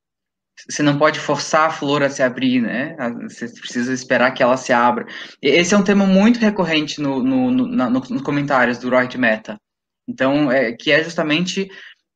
você 0.69 0.83
não 0.83 0.99
pode 0.99 1.19
forçar 1.19 1.69
a 1.69 1.73
flor 1.73 2.03
a 2.03 2.11
se 2.11 2.23
abrir, 2.23 2.61
né? 2.61 2.97
Você 3.23 3.49
precisa 3.49 3.93
esperar 3.93 4.33
que 4.33 4.43
ela 4.43 4.57
se 4.57 4.73
abra. 4.73 5.07
Esse 5.41 5.75
é 5.75 5.79
um 5.79 5.85
tema 5.85 6.07
muito 6.07 6.39
recorrente 6.39 7.01
no, 7.01 7.23
no, 7.23 7.51
no, 7.51 7.67
no 7.67 7.91
nos 7.91 8.23
comentários 8.23 8.79
do 8.79 8.91
Roy 8.91 9.09
Meta. 9.19 9.59
Então, 10.07 10.51
é, 10.51 10.73
que 10.73 10.91
é 10.93 11.03
justamente 11.03 11.69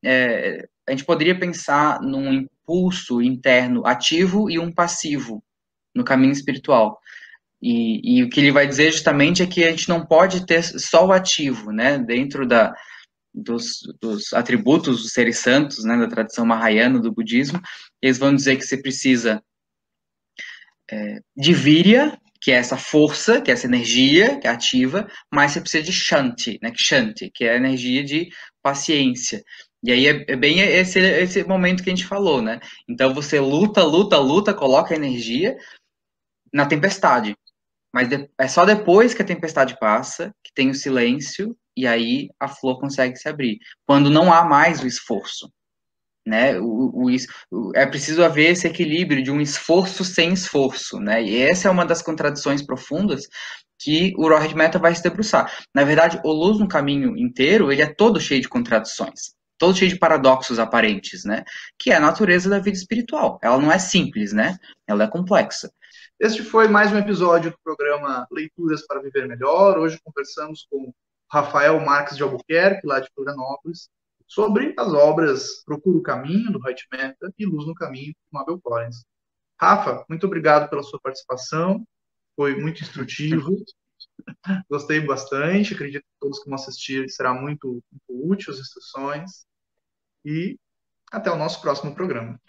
é, 0.03 0.65
a 0.87 0.91
gente 0.91 1.05
poderia 1.05 1.37
pensar 1.37 1.99
num 2.01 2.31
impulso 2.31 3.21
interno 3.21 3.85
ativo 3.85 4.49
e 4.49 4.59
um 4.59 4.71
passivo 4.71 5.43
no 5.95 6.03
caminho 6.03 6.31
espiritual. 6.31 6.99
E, 7.61 8.19
e, 8.19 8.23
o 8.23 8.29
que 8.29 8.39
ele 8.39 8.51
vai 8.51 8.67
dizer 8.67 8.91
justamente 8.91 9.41
é 9.41 9.47
que 9.47 9.63
a 9.63 9.71
gente 9.71 9.89
não 9.89 10.05
pode 10.05 10.45
ter 10.45 10.61
só 10.61 11.07
o 11.07 11.11
ativo, 11.11 11.71
né? 11.71 11.97
Dentro 11.97 12.47
da, 12.47 12.71
dos, 13.37 13.81
dos 14.01 14.33
atributos 14.33 15.03
dos 15.03 15.13
seres 15.13 15.37
santos, 15.37 15.83
né, 15.85 15.97
da 15.97 16.07
tradição 16.07 16.45
mahayana 16.45 16.99
do 16.99 17.11
budismo, 17.11 17.61
eles 18.01 18.17
vão 18.17 18.35
dizer 18.35 18.57
que 18.57 18.65
você 18.65 18.77
precisa 18.77 19.41
é, 20.89 21.19
de 21.35 21.53
virya, 21.53 22.19
que 22.41 22.51
é 22.51 22.55
essa 22.55 22.77
força, 22.77 23.41
que 23.41 23.51
é 23.51 23.53
essa 23.53 23.67
energia 23.67 24.39
que 24.39 24.47
é 24.47 24.49
ativa, 24.49 25.07
mas 25.31 25.51
você 25.51 25.61
precisa 25.61 25.83
de 25.83 25.91
shanti, 25.91 26.59
né, 26.61 26.71
shanti, 26.75 27.29
que 27.33 27.45
é 27.45 27.53
a 27.53 27.57
energia 27.57 28.03
de 28.03 28.29
paciência. 28.61 29.43
E 29.83 29.91
aí 29.91 30.07
é, 30.07 30.25
é 30.27 30.35
bem 30.35 30.59
esse, 30.59 30.99
esse 30.99 31.43
momento 31.43 31.83
que 31.83 31.89
a 31.89 31.95
gente 31.95 32.07
falou, 32.07 32.41
né? 32.41 32.59
Então 32.89 33.13
você 33.13 33.39
luta, 33.39 33.83
luta, 33.83 34.17
luta, 34.17 34.53
coloca 34.53 34.95
energia 34.95 35.55
na 36.51 36.65
tempestade. 36.65 37.35
Mas 37.93 38.09
é 38.37 38.47
só 38.47 38.65
depois 38.65 39.13
que 39.13 39.21
a 39.21 39.25
tempestade 39.25 39.77
passa, 39.79 40.33
que 40.43 40.51
tem 40.53 40.69
o 40.69 40.75
silêncio, 40.75 41.55
e 41.77 41.85
aí 41.85 42.29
a 42.39 42.47
flor 42.47 42.79
consegue 42.79 43.15
se 43.15 43.29
abrir. 43.29 43.59
Quando 43.85 44.09
não 44.09 44.33
há 44.33 44.43
mais 44.43 44.81
o 44.81 44.87
esforço. 44.87 45.51
Né? 46.25 46.59
O, 46.59 47.07
o, 47.51 47.71
é 47.73 47.85
preciso 47.85 48.21
haver 48.21 48.51
esse 48.51 48.67
equilíbrio 48.67 49.23
de 49.23 49.31
um 49.31 49.39
esforço 49.39 50.03
sem 50.03 50.33
esforço, 50.33 50.99
né? 50.99 51.23
E 51.23 51.41
essa 51.41 51.69
é 51.69 51.71
uma 51.71 51.85
das 51.85 52.01
contradições 52.01 52.61
profundas 52.61 53.29
que 53.79 54.13
o 54.17 54.27
Rohit 54.27 54.53
Mehta 54.53 54.77
vai 54.77 54.93
se 54.93 55.01
debruçar. 55.01 55.49
Na 55.73 55.85
verdade, 55.85 56.19
o 56.25 56.31
Luz 56.33 56.59
no 56.59 56.67
Caminho 56.67 57.15
inteiro, 57.15 57.71
ele 57.71 57.81
é 57.81 57.93
todo 57.93 58.19
cheio 58.19 58.41
de 58.41 58.49
contradições, 58.49 59.35
todo 59.57 59.77
cheio 59.77 59.89
de 59.89 59.97
paradoxos 59.97 60.59
aparentes, 60.59 61.23
né? 61.23 61.45
Que 61.79 61.91
é 61.91 61.95
a 61.95 62.01
natureza 62.01 62.49
da 62.49 62.59
vida 62.59 62.75
espiritual. 62.75 63.39
Ela 63.41 63.57
não 63.57 63.71
é 63.71 63.79
simples, 63.79 64.33
né? 64.33 64.57
Ela 64.85 65.05
é 65.05 65.07
complexa. 65.07 65.71
Este 66.19 66.43
foi 66.43 66.67
mais 66.67 66.91
um 66.91 66.97
episódio 66.97 67.51
do 67.51 67.57
programa 67.63 68.27
Leituras 68.29 68.85
para 68.85 69.01
Viver 69.01 69.27
Melhor. 69.27 69.77
Hoje 69.77 69.97
conversamos 70.03 70.67
com 70.69 70.91
Rafael 71.31 71.79
Marques 71.79 72.15
de 72.15 72.23
Albuquerque, 72.23 72.85
lá 72.87 72.99
de 72.99 73.09
Florianópolis, 73.13 73.89
sobre 74.25 74.73
as 74.77 74.93
obras 74.93 75.63
Procura 75.65 75.97
o 75.97 76.03
Caminho, 76.03 76.51
do 76.51 76.59
Right 76.59 76.85
Meta, 76.91 77.33
e 77.37 77.45
Luz 77.45 77.65
no 77.65 77.73
Caminho, 77.73 78.13
do 78.13 78.37
Mabel 78.37 78.59
Collins. 78.61 79.05
Rafa, 79.59 80.05
muito 80.07 80.25
obrigado 80.27 80.69
pela 80.69 80.83
sua 80.83 80.99
participação, 80.99 81.85
foi 82.35 82.55
muito 82.55 82.81
instrutivo, 82.81 83.55
gostei 84.69 84.99
bastante, 84.99 85.73
acredito 85.73 86.03
que 86.03 86.19
todos 86.19 86.39
que 86.39 86.45
vão 86.45 86.55
assistir 86.55 87.09
será 87.09 87.33
muito, 87.33 87.81
muito 87.91 88.31
útil 88.31 88.53
as 88.53 88.59
instruções, 88.59 89.47
e 90.23 90.59
até 91.11 91.31
o 91.31 91.37
nosso 91.37 91.61
próximo 91.61 91.95
programa. 91.95 92.39